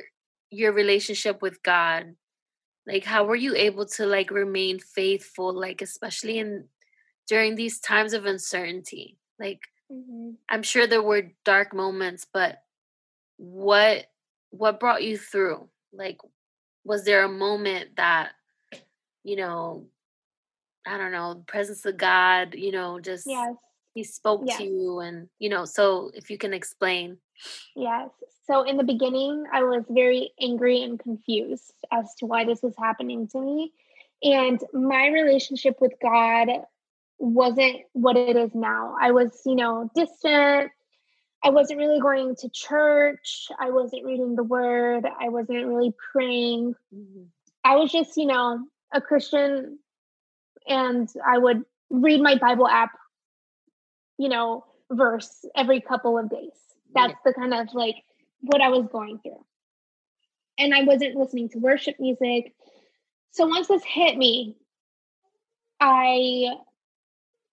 your 0.50 0.72
relationship 0.72 1.42
with 1.42 1.62
God, 1.62 2.14
like 2.87 3.04
how 3.04 3.24
were 3.24 3.37
you 3.37 3.54
able 3.54 3.87
to 3.87 4.06
like 4.06 4.30
remain 4.30 4.78
faithful, 4.78 5.52
like 5.52 5.82
especially 5.82 6.38
in 6.38 6.64
during 7.26 7.54
these 7.54 7.80
times 7.80 8.12
of 8.12 8.26
uncertainty? 8.26 9.18
Like 9.38 9.60
mm-hmm. 9.90 10.32
I'm 10.48 10.62
sure 10.62 10.87
there 10.87 11.02
were 11.02 11.32
dark 11.44 11.74
moments, 11.74 12.26
but 12.32 12.62
what 13.37 14.06
what 14.50 14.80
brought 14.80 15.02
you 15.02 15.18
through? 15.18 15.68
Like 15.92 16.18
was 16.84 17.04
there 17.04 17.24
a 17.24 17.28
moment 17.28 17.96
that 17.96 18.32
you 19.22 19.37
know 19.37 19.87
I 20.87 20.98
don't 20.98 21.12
know, 21.12 21.42
presence 21.46 21.84
of 21.87 21.96
God, 21.96 22.54
you 22.54 22.72
know, 22.72 23.00
just 23.00 23.26
yes. 23.26 23.54
He 23.94 24.04
spoke 24.04 24.42
yes. 24.44 24.59
to 24.59 24.64
you 24.64 25.00
and 25.00 25.28
you 25.38 25.48
know, 25.48 25.64
so 25.64 26.11
if 26.14 26.30
you 26.30 26.38
can 26.38 26.52
explain. 26.52 27.18
Yes. 27.74 28.11
So 28.46 28.62
in 28.62 28.76
the 28.76 28.85
beginning, 28.85 29.44
I 29.52 29.62
was 29.62 29.85
very 29.88 30.33
angry 30.40 30.83
and 30.83 30.98
confused 30.98 31.72
as 31.90 32.14
to 32.18 32.26
why 32.26 32.44
this 32.44 32.62
was 32.62 32.74
happening 32.78 33.26
to 33.28 33.40
me. 33.40 33.72
And 34.22 34.61
my 34.72 35.09
relationship 35.09 35.80
with 35.80 35.92
God 36.02 36.48
wasn't 37.18 37.76
what 37.92 38.16
it 38.16 38.37
is 38.37 38.54
now. 38.54 38.96
I 39.00 39.12
was, 39.12 39.40
you 39.46 39.54
know, 39.54 39.90
distant. 39.94 40.70
I 41.42 41.50
wasn't 41.50 41.78
really 41.78 42.00
going 42.00 42.37
to 42.37 42.48
church. 42.48 43.48
I 43.59 43.70
wasn't 43.70 44.04
reading 44.04 44.35
the 44.35 44.42
word. 44.42 45.07
I 45.20 45.28
wasn't 45.28 45.66
really 45.66 45.94
praying. 46.12 46.74
Mm-hmm. 46.94 47.22
I 47.64 47.76
was 47.76 47.92
just, 47.92 48.16
you 48.16 48.26
know, 48.26 48.64
a 48.92 49.00
Christian 49.00 49.78
and 50.66 51.09
I 51.26 51.38
would 51.38 51.62
read 51.90 52.20
my 52.20 52.37
Bible 52.37 52.66
app, 52.66 52.92
you 54.18 54.29
know, 54.29 54.64
verse 54.90 55.44
every 55.57 55.81
couple 55.81 56.18
of 56.18 56.31
days. 56.31 56.53
That's 56.94 57.14
the 57.24 57.33
kind 57.33 57.55
of 57.55 57.74
like 57.74 57.96
what 58.40 58.61
I 58.61 58.68
was 58.68 58.87
going 58.90 59.18
through. 59.22 59.44
And 60.59 60.74
I 60.74 60.85
wasn't 60.85 61.16
listening 61.16 61.48
to 61.50 61.59
worship 61.59 61.96
music. 61.98 62.55
So 63.33 63.46
once 63.46 63.68
this 63.68 63.83
hit 63.85 64.16
me, 64.16 64.57
I 65.81 66.55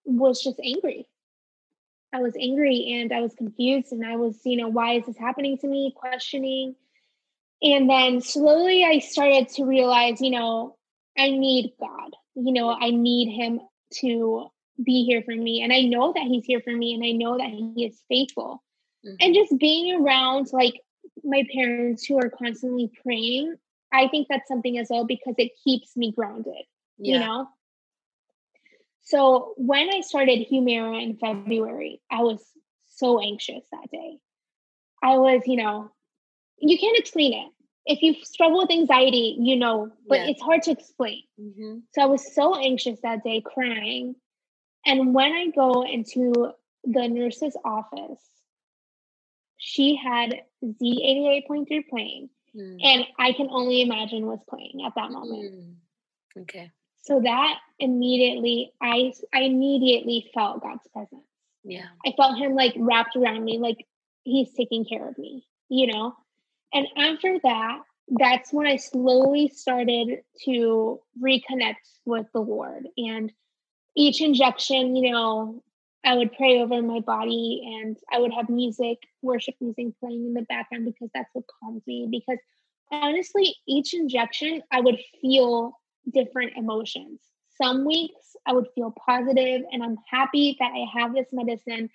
was 0.05 0.43
just 0.43 0.59
angry. 0.63 1.07
I 2.13 2.19
was 2.19 2.35
angry 2.39 2.99
and 2.99 3.11
I 3.11 3.21
was 3.21 3.33
confused 3.33 3.91
and 3.91 4.05
I 4.05 4.17
was, 4.17 4.39
you 4.43 4.57
know, 4.57 4.67
why 4.67 4.93
is 4.95 5.05
this 5.05 5.17
happening 5.17 5.57
to 5.59 5.67
me? 5.67 5.93
Questioning. 5.95 6.75
And 7.63 7.89
then 7.89 8.21
slowly 8.21 8.83
I 8.83 8.99
started 8.99 9.49
to 9.49 9.65
realize, 9.65 10.21
you 10.21 10.31
know, 10.31 10.75
I 11.17 11.29
need 11.29 11.73
God 11.79 12.11
you 12.35 12.53
know, 12.53 12.75
I 12.79 12.91
need 12.91 13.33
him 13.33 13.59
to 14.01 14.47
be 14.83 15.03
here 15.05 15.21
for 15.23 15.35
me. 15.35 15.61
And 15.61 15.71
I 15.73 15.81
know 15.81 16.13
that 16.13 16.23
he's 16.23 16.45
here 16.45 16.61
for 16.61 16.71
me 16.71 16.93
and 16.93 17.03
I 17.03 17.11
know 17.11 17.37
that 17.37 17.49
he 17.49 17.85
is 17.85 18.01
faithful. 18.07 18.63
Mm-hmm. 19.05 19.15
And 19.19 19.35
just 19.35 19.57
being 19.59 20.01
around 20.01 20.47
like 20.53 20.79
my 21.23 21.43
parents 21.53 22.05
who 22.05 22.17
are 22.17 22.29
constantly 22.29 22.91
praying, 23.03 23.55
I 23.91 24.07
think 24.07 24.27
that's 24.29 24.47
something 24.47 24.77
as 24.77 24.87
well 24.89 25.05
because 25.05 25.35
it 25.37 25.51
keeps 25.63 25.95
me 25.97 26.11
grounded, 26.11 26.63
yeah. 26.97 27.13
you 27.13 27.19
know? 27.19 27.47
So 29.03 29.53
when 29.57 29.89
I 29.93 30.01
started 30.01 30.47
Humira 30.49 31.01
in 31.01 31.17
February, 31.17 32.01
I 32.11 32.21
was 32.21 32.43
so 32.87 33.19
anxious 33.19 33.63
that 33.71 33.89
day. 33.91 34.19
I 35.03 35.17
was, 35.17 35.41
you 35.45 35.57
know, 35.57 35.91
you 36.59 36.77
can't 36.77 36.97
explain 36.97 37.33
it 37.33 37.51
if 37.85 38.01
you 38.01 38.13
struggle 38.23 38.59
with 38.59 38.71
anxiety, 38.71 39.37
you 39.39 39.55
know, 39.55 39.91
but 40.07 40.19
yeah. 40.19 40.27
it's 40.27 40.41
hard 40.41 40.61
to 40.63 40.71
explain. 40.71 41.23
Mm-hmm. 41.39 41.79
So 41.93 42.01
I 42.01 42.05
was 42.05 42.33
so 42.33 42.55
anxious 42.55 42.99
that 43.01 43.23
day, 43.23 43.41
crying. 43.41 44.15
And 44.85 45.13
when 45.13 45.31
I 45.31 45.47
go 45.55 45.83
into 45.85 46.51
the 46.83 47.07
nurse's 47.07 47.55
office, 47.63 48.19
she 49.57 49.95
had 49.95 50.41
Z88.3 50.63 51.87
playing. 51.89 52.29
Mm. 52.55 52.79
And 52.83 53.05
I 53.17 53.33
can 53.33 53.47
only 53.51 53.81
imagine 53.81 54.25
what's 54.25 54.43
playing 54.49 54.83
at 54.85 54.93
that 54.95 55.11
moment. 55.11 55.53
Mm. 55.53 56.41
Okay. 56.43 56.71
So 57.03 57.21
that 57.21 57.59
immediately, 57.79 58.73
I 58.81 59.13
I 59.33 59.41
immediately 59.41 60.29
felt 60.33 60.61
God's 60.61 60.87
presence. 60.93 61.25
Yeah. 61.63 61.85
I 62.05 62.13
felt 62.17 62.37
Him 62.37 62.55
like 62.55 62.73
wrapped 62.77 63.15
around 63.15 63.43
me, 63.43 63.57
like 63.59 63.87
He's 64.23 64.51
taking 64.53 64.85
care 64.85 65.07
of 65.07 65.17
me, 65.17 65.45
you 65.69 65.87
know? 65.87 66.15
And 66.73 66.87
after 66.97 67.39
that, 67.43 67.79
that's 68.07 68.51
when 68.51 68.67
I 68.67 68.75
slowly 68.75 69.47
started 69.47 70.21
to 70.45 70.99
reconnect 71.21 71.75
with 72.05 72.27
the 72.33 72.39
Lord. 72.39 72.87
And 72.97 73.31
each 73.95 74.21
injection, 74.21 74.95
you 74.95 75.11
know, 75.11 75.63
I 76.03 76.15
would 76.15 76.33
pray 76.33 76.59
over 76.59 76.81
my 76.81 76.99
body 76.99 77.61
and 77.81 77.97
I 78.11 78.19
would 78.19 78.33
have 78.33 78.49
music, 78.49 78.97
worship 79.21 79.55
music 79.61 79.87
playing 79.99 80.25
in 80.25 80.33
the 80.33 80.41
background 80.41 80.85
because 80.85 81.09
that's 81.13 81.29
what 81.33 81.45
calms 81.59 81.83
me. 81.85 82.07
Because 82.09 82.39
honestly, 82.91 83.55
each 83.67 83.93
injection, 83.93 84.63
I 84.71 84.81
would 84.81 84.99
feel 85.21 85.77
different 86.11 86.53
emotions. 86.57 87.19
Some 87.61 87.85
weeks 87.85 88.35
I 88.47 88.53
would 88.53 88.67
feel 88.73 88.91
positive 89.05 89.61
and 89.71 89.83
I'm 89.83 89.97
happy 90.09 90.57
that 90.59 90.71
I 90.71 90.99
have 90.99 91.13
this 91.13 91.27
medicine 91.31 91.89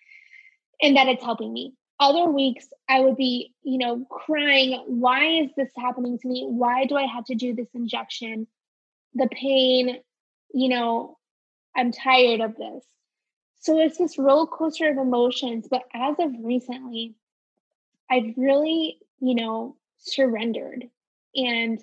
and 0.81 0.97
that 0.97 1.09
it's 1.09 1.25
helping 1.25 1.53
me. 1.53 1.75
Other 1.99 2.31
weeks 2.31 2.67
I 2.89 3.01
would 3.01 3.17
be, 3.17 3.55
you 3.63 3.79
know, 3.79 4.07
crying, 4.11 4.85
why 4.87 5.25
is 5.25 5.51
this 5.57 5.71
happening 5.77 6.19
to 6.19 6.29
me? 6.29 6.47
Why 6.47 6.85
do 6.85 6.95
I 6.95 7.07
have 7.07 7.25
to 7.25 7.35
do 7.35 7.55
this 7.55 7.69
injection? 7.75 8.47
The 9.15 9.29
pain, 9.29 9.99
you 10.53 10.69
know, 10.69 11.16
I'm 11.77 11.93
tired 11.93 12.41
of 12.41 12.57
this. 12.57 12.85
So 13.61 13.79
it's 13.79 13.99
this 13.99 14.19
roller 14.19 14.47
coaster 14.47 14.89
of 14.89 14.97
emotions. 14.97 15.67
But 15.71 15.83
as 15.95 16.17
of 16.19 16.33
recently, 16.41 17.15
I've 18.11 18.35
really, 18.37 18.99
you 19.21 19.35
know, 19.35 19.77
surrendered 19.99 20.85
and 21.35 21.81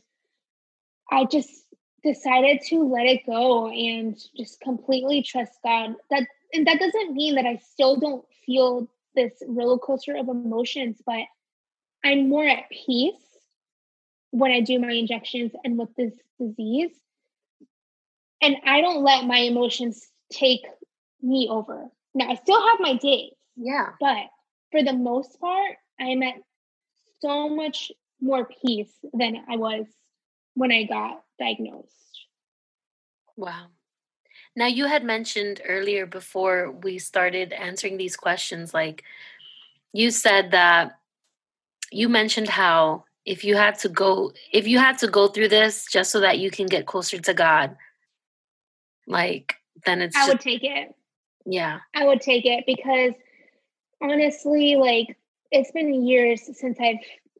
I 1.11 1.25
just 1.25 1.51
decided 2.03 2.61
to 2.69 2.83
let 2.83 3.05
it 3.05 3.25
go 3.25 3.69
and 3.69 4.17
just 4.35 4.59
completely 4.61 5.21
trust 5.21 5.53
God. 5.63 5.95
That 6.09 6.27
and 6.53 6.67
that 6.67 6.79
doesn't 6.79 7.13
mean 7.13 7.35
that 7.35 7.45
I 7.45 7.57
still 7.57 7.97
don't 7.97 8.25
feel 8.45 8.87
this 9.15 9.33
roller 9.47 9.77
coaster 9.77 10.15
of 10.15 10.27
emotions, 10.27 11.01
but 11.05 11.23
I'm 12.03 12.29
more 12.29 12.45
at 12.47 12.69
peace 12.69 13.15
when 14.31 14.51
I 14.51 14.61
do 14.61 14.79
my 14.79 14.91
injections 14.91 15.51
and 15.63 15.77
with 15.77 15.95
this 15.95 16.13
disease. 16.39 16.91
And 18.43 18.57
I 18.65 18.81
don't 18.81 19.03
let 19.03 19.25
my 19.25 19.37
emotions 19.37 20.05
take 20.31 20.65
me 21.21 21.47
over. 21.49 21.89
Now 22.13 22.29
I 22.29 22.35
still 22.35 22.61
have 22.61 22.79
my 22.79 22.95
days. 22.95 23.31
Yeah. 23.55 23.91
But 23.99 24.27
for 24.71 24.83
the 24.83 24.93
most 24.93 25.39
part, 25.39 25.77
I'm 25.99 26.21
at 26.23 26.35
so 27.21 27.47
much 27.47 27.91
more 28.19 28.47
peace 28.61 28.91
than 29.13 29.37
I 29.49 29.55
was 29.55 29.85
when 30.55 30.71
I 30.71 30.83
got 30.83 31.23
diagnosed. 31.39 31.87
Wow. 33.37 33.67
Now, 34.55 34.67
you 34.67 34.85
had 34.85 35.03
mentioned 35.03 35.61
earlier 35.67 36.05
before 36.05 36.71
we 36.71 36.99
started 36.99 37.53
answering 37.53 37.97
these 37.97 38.15
questions, 38.15 38.73
like 38.73 39.03
you 39.93 40.11
said 40.11 40.51
that 40.51 40.99
you 41.91 42.09
mentioned 42.09 42.49
how 42.49 43.05
if 43.25 43.43
you 43.43 43.55
had 43.55 43.79
to 43.79 43.89
go 43.89 44.33
if 44.51 44.67
you 44.67 44.79
had 44.79 44.97
to 44.97 45.07
go 45.07 45.27
through 45.27 45.47
this 45.47 45.85
just 45.89 46.11
so 46.11 46.19
that 46.19 46.39
you 46.39 46.51
can 46.51 46.67
get 46.67 46.85
closer 46.85 47.17
to 47.17 47.33
God, 47.33 47.75
like 49.07 49.55
then 49.85 50.01
it's 50.01 50.15
I 50.15 50.21
just, 50.21 50.29
would 50.29 50.39
take 50.39 50.63
it. 50.63 50.93
Yeah. 51.45 51.79
I 51.95 52.05
would 52.05 52.21
take 52.21 52.45
it 52.45 52.63
because 52.65 53.13
honestly, 54.01 54.75
like 54.75 55.17
it's 55.51 55.71
been 55.71 56.05
years 56.05 56.41
since 56.59 56.77
I've 56.79 56.97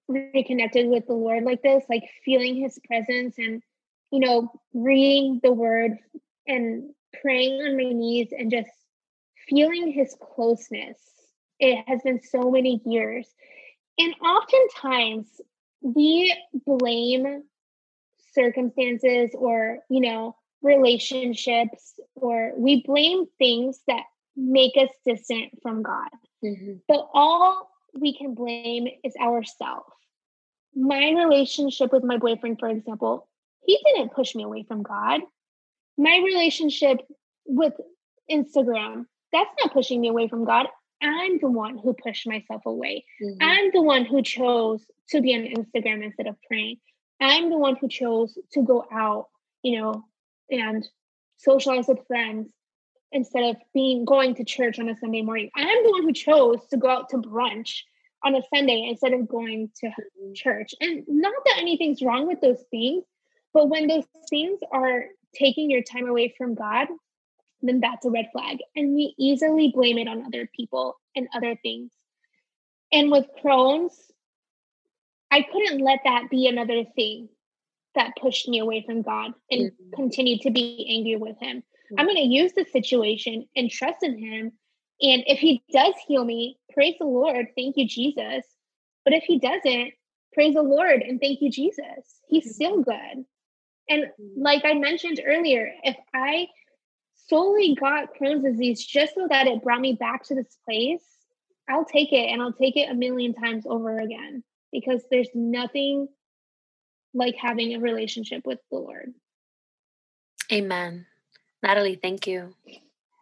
reconnected 0.08 0.88
with 0.88 1.08
the 1.08 1.14
Lord 1.14 1.44
like 1.44 1.62
this, 1.62 1.84
like 1.90 2.04
feeling 2.26 2.56
his 2.56 2.80
presence 2.88 3.36
and 3.38 3.62
you 4.14 4.20
know, 4.20 4.52
reading 4.76 5.40
the 5.42 5.52
word 5.52 5.98
and 6.46 6.92
praying 7.20 7.62
on 7.64 7.76
my 7.76 7.92
knees 7.92 8.28
and 8.32 8.52
just 8.52 8.70
feeling 9.50 9.92
his 9.92 10.16
closeness. 10.22 11.00
It 11.60 11.84
has 11.88 12.00
been 12.04 12.22
so 12.22 12.52
many 12.52 12.80
years. 12.86 13.28
And 13.98 14.14
oftentimes 14.22 15.28
we 15.82 16.32
blame 16.64 17.42
circumstances 18.36 19.32
or, 19.34 19.80
you 19.90 20.02
know, 20.02 20.36
relationships 20.64 21.94
or 22.16 22.54
we 22.58 22.84
blame 22.84 23.26
things 23.38 23.80
that 23.88 24.04
make 24.36 24.74
us 24.78 24.90
distant 25.06 25.52
from 25.62 25.84
God. 25.84 26.10
Mm-hmm. 26.44 26.74
But 26.88 27.08
all 27.14 27.70
we 27.94 28.18
can 28.18 28.34
blame 28.34 28.88
is 29.04 29.14
ourselves. 29.22 29.90
My 30.76 31.12
relationship 31.12 31.94
with 31.94 32.04
my 32.04 32.18
boyfriend, 32.18 32.60
for 32.60 32.70
example, 32.70 33.28
he 33.66 33.80
didn't 33.86 34.14
push 34.14 34.34
me 34.34 34.44
away 34.44 34.64
from 34.68 34.82
God 34.82 35.22
my 35.98 36.22
relationship 36.24 37.00
with 37.46 37.74
Instagram, 38.32 39.06
that's 39.32 39.50
not 39.62 39.74
pushing 39.74 40.02
me 40.02 40.10
away 40.10 40.28
from 40.28 40.46
God. 40.46 40.68
I'm 41.02 41.40
the 41.40 41.50
one 41.50 41.78
who 41.78 41.94
pushed 41.94 42.28
myself 42.28 42.62
away. 42.66 43.06
Mm-hmm. 43.22 43.38
I'm 43.42 43.72
the 43.74 43.82
one 43.82 44.06
who 44.06 44.22
chose 44.22 44.86
to 45.10 45.22
be 45.22 45.36
on 45.36 45.42
Instagram 45.42 46.04
instead 46.04 46.28
of 46.28 46.38
praying. 46.48 46.78
I'm 47.20 47.50
the 47.50 47.58
one 47.58 47.76
who 47.76 47.88
chose 47.90 48.38
to 48.54 48.62
go 48.62 48.86
out, 48.92 49.28
you 49.62 49.80
know, 49.80 50.06
and 50.50 50.86
socialize 51.38 51.88
with 51.88 52.06
friends 52.08 52.50
instead 53.12 53.44
of 53.44 53.58
being 53.74 54.06
going 54.06 54.36
to 54.36 54.44
church 54.44 54.80
on 54.80 54.90
a 54.90 54.98
Sunday 54.98 55.22
morning. 55.22 55.50
I'm 55.56 55.84
the 55.84 55.92
one 55.92 56.04
who 56.04 56.14
chose 56.14 56.66
to 56.72 56.78
go 56.78 56.90
out 56.90 57.10
to 57.10 57.18
brunch 57.18 57.82
on 58.24 58.36
a 58.36 58.42
Sunday 58.54 58.88
instead 58.90 59.14
of 59.14 59.28
going 59.28 59.70
to 59.82 59.88
mm-hmm. 59.88 60.34
church. 60.34 60.74
And 60.82 61.04
not 61.08 61.34
that 61.46 61.58
anything's 61.60 62.02
wrong 62.02 62.28
with 62.28 62.42
those 62.42 62.64
things, 62.72 63.04
but 63.54 63.70
when 63.70 63.88
those 63.88 64.06
things 64.30 64.60
are 64.72 65.06
taking 65.36 65.70
your 65.70 65.84
time 65.84 66.08
away 66.08 66.34
from 66.38 66.56
God, 66.56 66.88
then 67.62 67.80
that's 67.80 68.06
a 68.06 68.10
red 68.10 68.30
flag. 68.32 68.60
And 68.76 68.94
we 68.94 69.14
easily 69.18 69.72
blame 69.74 69.98
it 69.98 70.08
on 70.08 70.26
other 70.26 70.50
people 70.56 71.00
and 71.16 71.28
other 71.36 71.56
things. 71.62 71.92
And 72.92 73.12
with 73.12 73.26
Crohn's, 73.44 73.96
I 75.32 75.42
couldn't 75.42 75.80
let 75.80 76.00
that 76.04 76.30
be 76.30 76.48
another 76.48 76.84
thing 76.96 77.30
that 77.96 78.14
pushed 78.20 78.48
me 78.48 78.60
away 78.60 78.84
from 78.86 79.02
God 79.02 79.34
and 79.50 79.72
mm-hmm. 79.72 79.96
continued 79.96 80.42
to 80.42 80.52
be 80.52 80.88
angry 80.90 81.16
with 81.16 81.38
Him. 81.40 81.58
Mm-hmm. 81.58 82.00
I'm 82.00 82.06
going 82.06 82.18
to 82.18 82.24
use 82.24 82.54
the 82.54 82.66
situation 82.66 83.48
and 83.56 83.70
trust 83.70 84.04
in 84.04 84.18
Him. 84.18 84.52
And 85.02 85.24
if 85.28 85.40
He 85.40 85.64
does 85.72 85.94
heal 86.08 86.24
me, 86.24 86.58
praise 86.74 86.96
the 87.00 87.06
Lord. 87.06 87.48
Thank 87.56 87.78
you, 87.78 87.88
Jesus. 87.88 88.46
But 89.06 89.14
if 89.14 89.24
He 89.24 89.40
doesn't, 89.40 89.94
praise 90.34 90.56
the 90.56 90.64
Lord 90.64 91.02
and 91.02 91.20
thank 91.20 91.42
you, 91.42 91.52
Jesus. 91.52 91.86
He's 92.28 92.46
mm-hmm. 92.46 92.52
still 92.52 92.82
good. 92.82 93.26
And 93.90 94.06
like 94.38 94.64
I 94.66 94.74
mentioned 94.74 95.22
earlier, 95.26 95.72
if 95.84 95.98
I 96.14 96.48
solely 97.28 97.76
got 97.80 98.16
Crohn's 98.16 98.44
disease 98.44 98.86
just 98.86 99.16
so 99.16 99.28
that 99.30 99.48
it 99.48 99.64
brought 99.64 99.82
me 99.82 99.94
back 99.94 100.24
to 100.26 100.36
this 100.36 100.58
place, 100.66 101.04
I'll 101.70 101.86
take 101.86 102.12
it 102.12 102.30
and 102.30 102.42
I'll 102.42 102.54
take 102.54 102.76
it 102.78 102.90
a 102.90 102.96
million 102.96 103.34
times 103.34 103.66
over 103.68 104.00
again 104.00 104.44
because 104.72 105.02
there's 105.10 105.30
nothing 105.34 106.08
like 107.14 107.36
having 107.36 107.74
a 107.74 107.80
relationship 107.80 108.46
with 108.46 108.60
the 108.72 108.78
Lord. 108.78 109.14
Amen. 110.52 111.06
Natalie, 111.62 112.00
thank 112.02 112.28
you. 112.28 112.54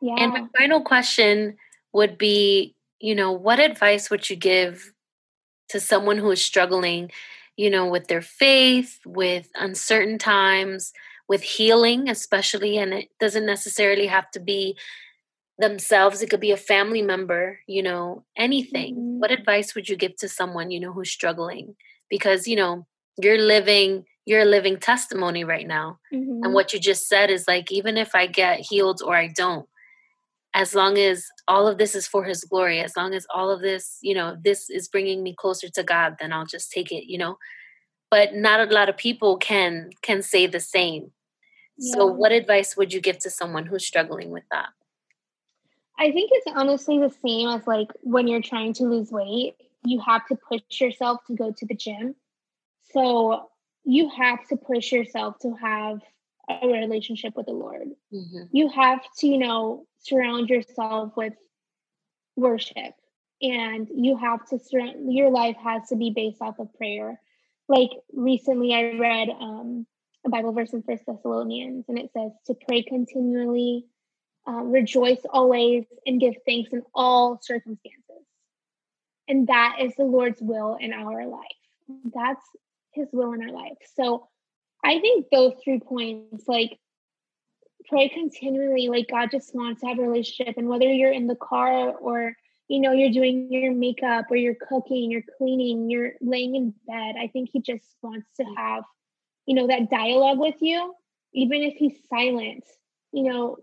Yeah. 0.02 0.16
And 0.18 0.34
my 0.34 0.48
final 0.58 0.82
question 0.82 1.58
would 1.94 2.18
be, 2.18 2.76
you 3.00 3.16
know, 3.16 3.32
what 3.32 3.60
advice 3.60 4.10
would 4.10 4.30
you 4.30 4.36
give 4.36 4.94
to 5.70 5.80
someone 5.80 6.18
who 6.18 6.32
is 6.32 6.44
struggling 6.44 7.12
you 7.58 7.70
know, 7.70 7.86
with 7.86 8.08
their 8.08 8.22
faith, 8.22 9.00
with 9.06 9.50
uncertain 9.56 10.18
times, 10.18 10.94
with 11.28 11.44
healing, 11.44 12.10
especially. 12.10 12.78
And 12.78 12.94
it 12.94 13.10
doesn't 13.20 13.46
necessarily 13.46 14.08
have 14.08 14.32
to 14.32 14.40
be 14.40 14.78
themselves, 15.60 16.22
it 16.22 16.30
could 16.32 16.40
be 16.40 16.52
a 16.52 16.58
family 16.58 17.04
member, 17.04 17.60
you 17.68 17.84
know, 17.84 18.24
anything. 18.36 18.96
Mm-hmm. 18.96 19.20
What 19.20 19.30
advice 19.30 19.76
would 19.76 19.88
you 19.88 19.96
give 19.96 20.16
to 20.18 20.28
someone, 20.28 20.72
you 20.72 20.80
know, 20.80 20.92
who's 20.92 21.12
struggling? 21.12 21.76
Because, 22.10 22.48
you 22.48 22.56
know, 22.56 22.88
you're 23.18 23.38
living 23.38 24.06
you're 24.26 24.42
a 24.42 24.46
living 24.46 24.78
testimony 24.78 25.44
right 25.44 25.68
now. 25.68 26.00
Mm-hmm. 26.14 26.44
And 26.44 26.54
what 26.54 26.74
you 26.74 26.80
just 26.80 27.08
said 27.08 27.32
is 27.32 27.48
like, 27.48 27.72
even 27.72 27.98
if 27.98 28.14
I 28.14 28.28
get 28.28 28.60
healed 28.60 29.02
or 29.04 29.16
I 29.16 29.28
don't, 29.28 29.68
as 30.54 30.76
long 30.76 30.98
as 30.98 31.28
all 31.48 31.68
of 31.68 31.78
this 31.78 31.96
is 31.96 32.08
for 32.08 32.24
his 32.24 32.44
glory 32.44 32.80
as 32.80 32.96
long 32.96 33.14
as 33.14 33.26
all 33.34 33.50
of 33.50 33.62
this 33.62 33.98
you 34.02 34.14
know 34.14 34.36
this 34.44 34.70
is 34.70 34.88
bringing 34.88 35.24
me 35.24 35.34
closer 35.34 35.70
to 35.70 35.84
god 35.84 36.16
then 36.20 36.34
i'll 36.34 36.46
just 36.46 36.72
take 36.72 36.92
it 36.92 37.06
you 37.10 37.18
know 37.18 37.38
but 38.10 38.36
not 38.36 38.60
a 38.60 38.74
lot 38.74 38.90
of 38.90 38.98
people 38.98 39.38
can 39.38 39.90
can 40.02 40.22
say 40.22 40.48
the 40.48 40.60
same 40.60 41.12
yeah. 41.78 41.94
so 41.94 42.06
what 42.06 42.32
advice 42.32 42.76
would 42.76 42.94
you 42.94 43.02
give 43.02 43.18
to 43.18 43.30
someone 43.30 43.66
who's 43.66 43.86
struggling 43.86 44.30
with 44.30 44.44
that 44.52 44.70
i 45.98 46.12
think 46.12 46.30
it's 46.34 46.48
honestly 46.56 47.00
the 47.00 47.14
same 47.26 47.48
as 47.50 47.66
like 47.68 47.90
when 48.02 48.28
you're 48.28 48.42
trying 48.42 48.74
to 48.74 48.84
lose 48.84 49.12
weight 49.12 49.56
you 49.84 50.00
have 50.00 50.26
to 50.28 50.36
push 50.36 50.62
yourself 50.80 51.22
to 51.26 51.34
go 51.34 51.52
to 51.52 51.66
the 51.66 51.76
gym 51.76 52.16
so 52.94 53.50
you 53.84 54.10
have 54.10 54.48
to 54.48 54.58
push 54.58 54.92
yourself 54.92 55.40
to 55.40 55.54
have 55.62 56.02
a 56.50 56.68
relationship 56.68 57.36
with 57.36 57.46
the 57.46 57.54
lord. 57.54 57.88
Mm-hmm. 58.14 58.44
you 58.52 58.70
have 58.70 59.02
to 59.20 59.28
you 59.28 59.38
know 59.38 59.86
surround 60.00 60.50
yourself 60.50 61.14
with 61.16 61.34
worship 62.36 62.94
and 63.42 63.88
you 63.94 64.18
have 64.18 64.46
to 64.48 64.60
surround 64.60 65.14
your 65.14 65.30
life 65.30 65.56
has 65.64 65.88
to 65.90 65.96
be 65.96 66.12
based 66.12 66.42
off 66.42 66.60
of 66.60 66.74
prayer. 66.76 67.20
Like 67.68 67.92
recently 68.14 68.74
i 68.74 68.98
read 68.98 69.30
um, 69.30 69.86
a 70.26 70.30
bible 70.30 70.52
verse 70.52 70.74
in 70.74 70.84
first 70.84 71.04
thessalonians 71.06 71.86
and 71.88 71.98
it 71.98 72.12
says 72.14 72.32
to 72.48 72.54
pray 72.54 72.84
continually 72.84 73.86
uh, 74.48 74.64
rejoice 74.64 75.22
always 75.30 75.86
and 76.06 76.20
give 76.20 76.34
thanks 76.46 76.72
in 76.74 76.82
all 76.94 77.40
circumstances. 77.42 78.02
And 79.28 79.48
that 79.48 79.78
is 79.82 79.94
the 79.96 80.04
lord's 80.04 80.42
will 80.42 80.78
in 80.80 80.94
our 80.94 81.26
life. 81.28 81.42
That's 82.14 82.44
his 82.94 83.08
will 83.12 83.34
in 83.34 83.42
our 83.42 83.52
life 83.52 83.78
so 83.96 84.28
i 84.84 85.00
think 85.00 85.26
those 85.32 85.54
three 85.64 85.80
points 85.80 86.48
like 86.48 86.78
pray 87.92 88.10
continually. 88.10 88.88
Like 88.88 89.08
God 89.10 89.30
just 89.32 89.54
wants 89.54 89.82
to 89.82 89.88
have 89.88 90.00
a 90.00 90.02
relationship. 90.02 90.56
And 90.58 90.68
whether 90.68 90.92
you're 90.92 91.12
in 91.12 91.28
the 91.28 91.36
car 91.36 91.92
or 91.92 92.34
you 92.68 92.80
know, 92.80 92.94
you're 92.94 93.12
doing 93.12 93.52
your 93.52 93.74
makeup 93.74 94.28
or 94.30 94.38
you're 94.38 94.56
cooking, 94.56 95.12
you're 95.12 95.26
cleaning, 95.38 95.90
you're 95.90 96.14
laying 96.22 96.56
in 96.56 96.74
bed. 96.88 97.16
I 97.22 97.28
think 97.28 97.50
he 97.52 97.60
just 97.60 97.84
wants 98.02 98.30
to 98.38 98.46
have, 98.56 98.86
you 99.46 99.56
know, 99.56 99.68
that 99.68 99.90
dialogue 99.90 100.40
with 100.40 100.56
you, 100.62 100.94
even 101.34 101.64
if 101.64 101.74
he's 101.74 101.98
silent. 102.10 102.64
You 103.12 103.24
know, 103.24 103.58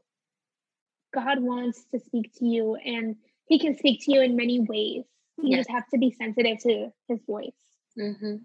God 1.15 1.41
wants 1.41 1.87
to 1.95 2.01
speak 2.01 2.35
to 2.35 2.45
you 2.45 2.75
and 2.75 3.17
he 3.47 3.59
can 3.59 3.79
speak 3.79 4.05
to 4.05 4.13
you 4.13 4.21
in 4.21 4.37
many 4.37 4.61
ways. 4.61 5.05
You 5.39 5.57
yes. 5.57 5.61
just 5.61 5.71
have 5.71 5.89
to 5.95 5.99
be 5.99 6.11
sensitive 6.11 6.59
to 6.65 6.93
his 7.09 7.21
voice. 7.27 7.49
Mm-hmm. 7.99 8.37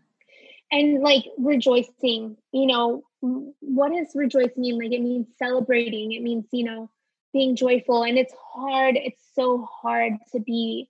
And 0.74 1.02
like 1.02 1.26
rejoicing, 1.38 2.36
you 2.52 2.68
know, 2.68 3.04
what 3.22 3.94
does 3.94 4.08
rejoice 4.16 4.58
mean? 4.58 4.78
Like 4.78 4.92
it 4.92 5.02
means 5.02 5.28
celebrating. 5.38 6.14
It 6.14 6.24
means, 6.24 6.46
you 6.52 6.64
know, 6.66 6.90
being 7.34 7.56
joyful 7.56 8.04
and 8.04 8.18
it's 8.18 8.34
hard 8.54 8.96
it's 8.96 9.22
so 9.36 9.68
hard 9.82 10.14
to 10.32 10.40
be 10.40 10.88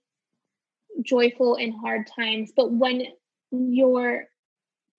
joyful 1.02 1.56
in 1.56 1.72
hard 1.72 2.06
times 2.06 2.52
but 2.54 2.70
when 2.70 3.02
you're 3.50 4.26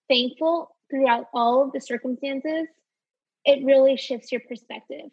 thankful 0.08 0.76
throughout 0.90 1.26
all 1.32 1.64
of 1.64 1.72
the 1.72 1.80
circumstances 1.80 2.66
it 3.44 3.64
really 3.64 3.96
shifts 3.96 4.32
your 4.32 4.40
perspective 4.42 5.10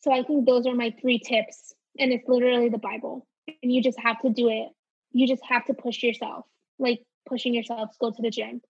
so 0.00 0.12
i 0.12 0.22
think 0.22 0.46
those 0.46 0.66
are 0.66 0.74
my 0.74 0.92
three 1.00 1.18
tips 1.18 1.74
and 1.98 2.10
it's 2.10 2.26
literally 2.26 2.70
the 2.70 2.78
bible 2.78 3.26
and 3.62 3.70
you 3.70 3.82
just 3.82 4.00
have 4.00 4.18
to 4.20 4.30
do 4.30 4.48
it 4.48 4.68
you 5.12 5.28
just 5.28 5.42
have 5.44 5.64
to 5.64 5.74
push 5.74 6.02
yourself 6.02 6.46
like 6.78 7.00
pushing 7.26 7.54
yourself 7.54 7.90
go 8.00 8.10
to 8.10 8.22
the 8.22 8.30
gym. 8.30 8.60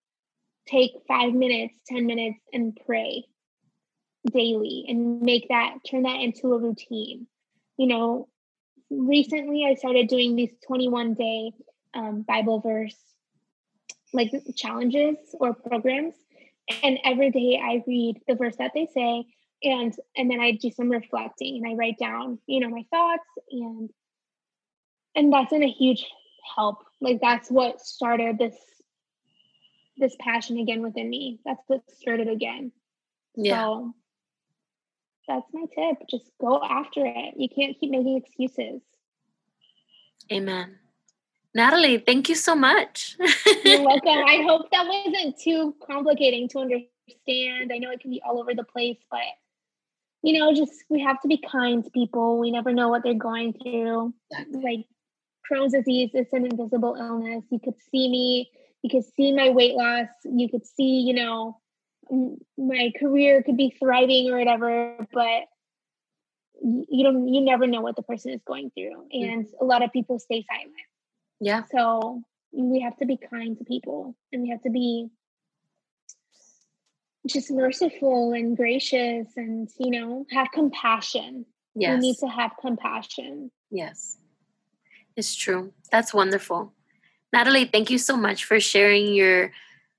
Take 0.67 0.93
five 1.09 1.35
minutes 1.35 1.75
ten 1.87 2.07
minutes 2.07 2.39
and 2.53 2.79
pray 2.87 3.25
daily 4.31 4.85
and 4.89 5.21
make 5.21 5.49
that 5.49 5.79
turn 5.89 6.05
that 6.05 6.21
into 6.21 6.53
a 6.53 6.59
routine. 6.59 7.27
You 7.77 7.87
know 7.87 8.29
recently 8.93 9.65
i 9.65 9.75
started 9.75 10.09
doing 10.09 10.37
these 10.37 10.53
21 10.67 11.15
day 11.15 11.53
um, 11.95 12.23
bible 12.23 12.61
verse 12.61 12.97
like 14.13 14.31
challenges 14.55 15.17
or 15.41 15.55
programs. 15.55 16.15
And 16.83 16.99
every 17.05 17.31
day 17.31 17.61
i 17.63 17.83
read 17.87 18.21
the 18.29 18.35
verse 18.35 18.57
that 18.57 18.73
they 18.75 18.87
say 18.87 19.25
and 19.63 19.93
and 20.17 20.31
then 20.31 20.41
i 20.41 20.53
do 20.53 20.71
some 20.71 20.91
reflecting 20.91 21.57
and 21.57 21.73
i 21.73 21.75
write 21.75 21.99
down 21.99 22.39
you 22.47 22.61
know 22.61 22.69
my 22.69 22.85
thoughts 22.91 23.25
and 23.51 23.91
and 25.15 25.33
that's 25.33 25.51
been 25.51 25.63
a 25.63 25.71
huge 25.71 26.07
help 26.55 26.85
like 27.03 27.21
that's 27.21 27.51
what 27.51 27.81
started 27.81 28.39
this 28.39 28.57
this 29.99 30.17
passion 30.19 30.59
again 30.59 30.83
within 30.83 31.11
me 31.11 31.39
that's 31.45 31.63
what 31.67 31.83
started 31.91 32.29
again 32.29 32.73
yeah 33.37 33.63
so 33.63 33.95
that's 35.29 35.47
my 35.53 35.65
tip. 35.75 35.99
Just 36.11 36.31
go 36.41 36.63
after 36.63 37.05
it. 37.05 37.35
You 37.37 37.49
can't 37.49 37.79
keep 37.79 37.91
making 37.91 38.17
excuses. 38.17 38.83
Amen. 40.31 40.79
Natalie, 41.55 41.99
thank 41.99 42.29
you 42.29 42.35
so 42.35 42.55
much. 42.55 43.17
You're 43.65 43.83
welcome. 43.87 44.09
I 44.09 44.43
hope 44.47 44.71
that 44.71 44.87
wasn't 44.87 45.39
too 45.39 45.75
complicating 45.87 46.49
to 46.51 46.61
understand. 46.61 47.71
I 47.73 47.79
know 47.79 47.91
it 47.91 48.01
can 48.01 48.11
be 48.11 48.23
all 48.27 48.41
over 48.41 48.55
the 48.55 48.65
place, 48.65 48.99
but 49.11 49.21
you 50.23 50.39
know, 50.39 50.55
just 50.55 50.73
we 50.89 51.01
have 51.01 51.21
to 51.23 51.29
be 51.29 51.39
kind 51.39 51.85
to 51.85 51.91
people. 51.91 52.39
We 52.39 52.51
never 52.51 52.73
know 52.73 52.89
what 52.89 53.03
they're 53.03 53.15
going 53.15 53.53
through. 53.53 54.15
Like 54.51 54.87
Crohn's 55.53 55.73
disease 55.73 56.11
is 56.15 56.27
an 56.33 56.47
invisible 56.47 56.97
illness. 56.99 57.45
You 57.51 57.61
could 57.61 57.75
see 57.91 58.09
me, 58.09 58.51
you 58.83 58.91
could 58.91 59.05
see 59.15 59.33
my 59.33 59.51
weight 59.51 59.75
loss, 59.75 60.09
you 60.25 60.49
could 60.49 60.67
see, 60.67 61.01
you 61.01 61.15
know, 61.15 61.59
my 62.59 62.93
career 62.99 63.43
could 63.43 63.57
be 63.57 63.75
thriving 63.79 64.31
or 64.31 64.39
whatever, 64.39 65.07
but 65.13 65.45
you 66.63 67.03
don't 67.03 67.29
you 67.29 67.41
never 67.41 67.67
know 67.67 67.81
what 67.81 67.97
the 67.97 68.03
person 68.03 68.33
is 68.33 68.41
going 68.47 68.71
through. 68.71 69.07
Mm. 69.15 69.33
And 69.33 69.47
a 69.61 69.65
lot 69.65 69.83
of 69.83 69.93
people 69.93 70.19
stay 70.19 70.45
silent. 70.49 70.75
Yeah. 71.41 71.63
So 71.73 72.23
we 72.53 72.81
have 72.81 72.97
to 72.99 73.07
be 73.07 73.17
kind 73.17 73.57
to 73.59 73.65
people 73.65 74.15
and 74.33 74.43
we 74.43 74.51
have 74.51 74.63
to 74.63 74.71
be 74.71 75.09
just 77.27 77.51
merciful 77.51 78.33
and 78.33 78.57
gracious 78.57 79.29
and 79.37 79.69
you 79.79 79.91
know 79.91 80.27
have 80.31 80.49
compassion 80.53 81.47
yes. 81.75 81.95
we 81.95 82.09
need 82.09 82.17
to 82.19 82.27
have 82.27 82.51
compassion 82.61 83.51
yes 83.71 84.19
it's 85.17 85.35
true 85.35 85.73
that's 85.91 86.15
wonderful 86.15 86.73
natalie 87.33 87.65
thank 87.65 87.91
you 87.91 87.99
so 87.99 88.17
much 88.17 88.45
for 88.45 88.59
sharing 88.61 89.13
your 89.15 89.51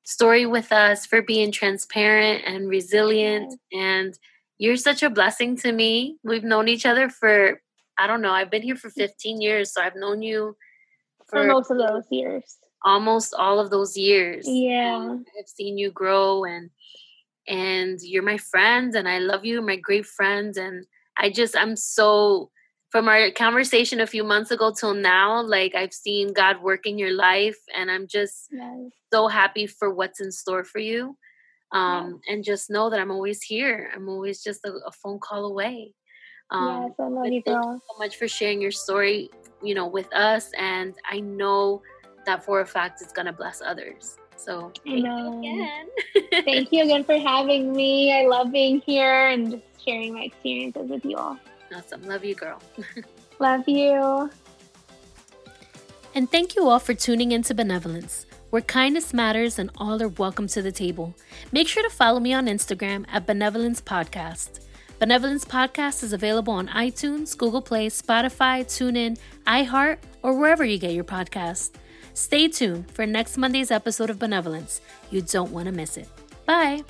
story 0.03 0.45
with 0.45 0.71
us, 0.71 1.05
for 1.05 1.21
being 1.21 1.51
transparent 1.51 2.43
and 2.45 2.69
resilient. 2.69 3.59
And 3.71 4.17
you're 4.57 4.77
such 4.77 5.03
a 5.03 5.09
blessing 5.09 5.57
to 5.57 5.71
me. 5.71 6.17
We've 6.23 6.43
known 6.43 6.67
each 6.67 6.85
other 6.85 7.09
for, 7.09 7.61
I 7.97 8.07
don't 8.07 8.21
know, 8.21 8.31
I've 8.31 8.51
been 8.51 8.61
here 8.61 8.75
for 8.75 8.89
15 8.89 9.41
years. 9.41 9.73
So 9.73 9.81
I've 9.81 9.95
known 9.95 10.21
you 10.21 10.55
for, 11.27 11.41
for 11.41 11.47
most 11.47 11.71
of 11.71 11.77
those 11.77 12.05
years. 12.11 12.57
Almost 12.85 13.33
all 13.33 13.59
of 13.59 13.69
those 13.69 13.95
years. 13.95 14.45
Yeah. 14.47 14.97
Um, 14.97 15.25
I've 15.39 15.47
seen 15.47 15.77
you 15.77 15.91
grow 15.91 16.43
and 16.43 16.69
and 17.45 17.99
you're 18.01 18.23
my 18.23 18.37
friend 18.37 18.95
and 18.95 19.07
I 19.07 19.19
love 19.19 19.45
you, 19.45 19.61
my 19.61 19.75
great 19.77 20.05
friend. 20.05 20.55
And 20.57 20.85
I 21.17 21.29
just 21.29 21.55
I'm 21.57 21.77
so 21.77 22.51
from 22.93 23.09
our 23.09 23.31
conversation 23.31 23.99
a 24.01 24.05
few 24.05 24.23
months 24.23 24.51
ago 24.51 24.71
till 24.71 24.93
now, 24.93 25.41
like 25.41 25.73
I've 25.73 25.91
seen 25.91 26.31
God 26.31 26.61
work 26.61 26.85
in 26.85 26.99
your 26.99 27.11
life, 27.11 27.57
and 27.75 27.89
I'm 27.89 28.05
just 28.05 28.49
yes. 28.51 28.91
so 29.11 29.27
happy 29.27 29.65
for 29.65 29.91
what's 29.91 30.21
in 30.21 30.31
store 30.31 30.63
for 30.63 30.77
you. 30.77 31.17
Um, 31.71 32.21
yes. 32.27 32.35
And 32.35 32.43
just 32.43 32.69
know 32.69 32.91
that 32.91 32.99
I'm 32.99 33.09
always 33.09 33.41
here. 33.41 33.89
I'm 33.95 34.07
always 34.07 34.43
just 34.43 34.63
a, 34.63 34.73
a 34.85 34.91
phone 34.91 35.17
call 35.17 35.45
away. 35.45 35.95
Um, 36.51 36.83
yes, 36.83 36.91
I 36.99 37.07
love 37.07 37.25
you, 37.25 37.41
girl. 37.41 37.63
Thank 37.63 37.73
you 37.73 37.79
so 37.89 37.97
much 37.97 38.15
for 38.17 38.27
sharing 38.27 38.61
your 38.61 38.69
story, 38.69 39.31
you 39.63 39.73
know, 39.73 39.87
with 39.87 40.13
us. 40.13 40.51
And 40.55 40.93
I 41.09 41.19
know 41.19 41.81
that 42.27 42.45
for 42.45 42.61
a 42.61 42.65
fact 42.65 43.01
it's 43.01 43.11
gonna 43.11 43.33
bless 43.33 43.59
others. 43.59 44.17
So 44.35 44.71
thank 44.85 45.03
you 45.03 45.39
again. 45.39 45.87
thank 46.45 46.71
you 46.71 46.83
again 46.83 47.03
for 47.03 47.17
having 47.17 47.73
me. 47.73 48.13
I 48.13 48.27
love 48.27 48.51
being 48.51 48.83
here 48.85 49.29
and 49.29 49.49
just 49.49 49.63
sharing 49.83 50.13
my 50.13 50.25
experiences 50.25 50.91
with 50.91 51.03
you 51.03 51.17
all. 51.17 51.39
Awesome. 51.75 52.03
Love 52.03 52.23
you, 52.23 52.35
girl. 52.35 52.61
Love 53.39 53.67
you. 53.67 54.29
And 56.15 56.29
thank 56.29 56.55
you 56.55 56.69
all 56.69 56.79
for 56.79 56.93
tuning 56.93 57.31
into 57.31 57.55
Benevolence, 57.55 58.25
where 58.51 58.61
kindness 58.61 59.13
matters 59.13 59.57
and 59.57 59.71
all 59.77 60.01
are 60.01 60.07
welcome 60.07 60.47
to 60.47 60.61
the 60.61 60.71
table. 60.71 61.15
Make 61.51 61.67
sure 61.67 61.81
to 61.81 61.89
follow 61.89 62.19
me 62.19 62.33
on 62.33 62.45
Instagram 62.45 63.05
at 63.11 63.25
Benevolence 63.25 63.81
Podcast. 63.81 64.59
Benevolence 64.99 65.43
Podcast 65.43 66.03
is 66.03 66.13
available 66.13 66.53
on 66.53 66.67
iTunes, 66.67 67.35
Google 67.35 67.61
Play, 67.61 67.89
Spotify, 67.89 68.63
TuneIn, 68.63 69.17
iHeart, 69.47 69.97
or 70.21 70.37
wherever 70.37 70.63
you 70.63 70.77
get 70.77 70.93
your 70.93 71.03
podcasts. 71.03 71.71
Stay 72.13 72.47
tuned 72.47 72.89
for 72.91 73.05
next 73.07 73.37
Monday's 73.37 73.71
episode 73.71 74.11
of 74.11 74.19
Benevolence. 74.19 74.81
You 75.09 75.21
don't 75.23 75.51
want 75.51 75.65
to 75.65 75.71
miss 75.71 75.97
it. 75.97 76.07
Bye. 76.45 76.83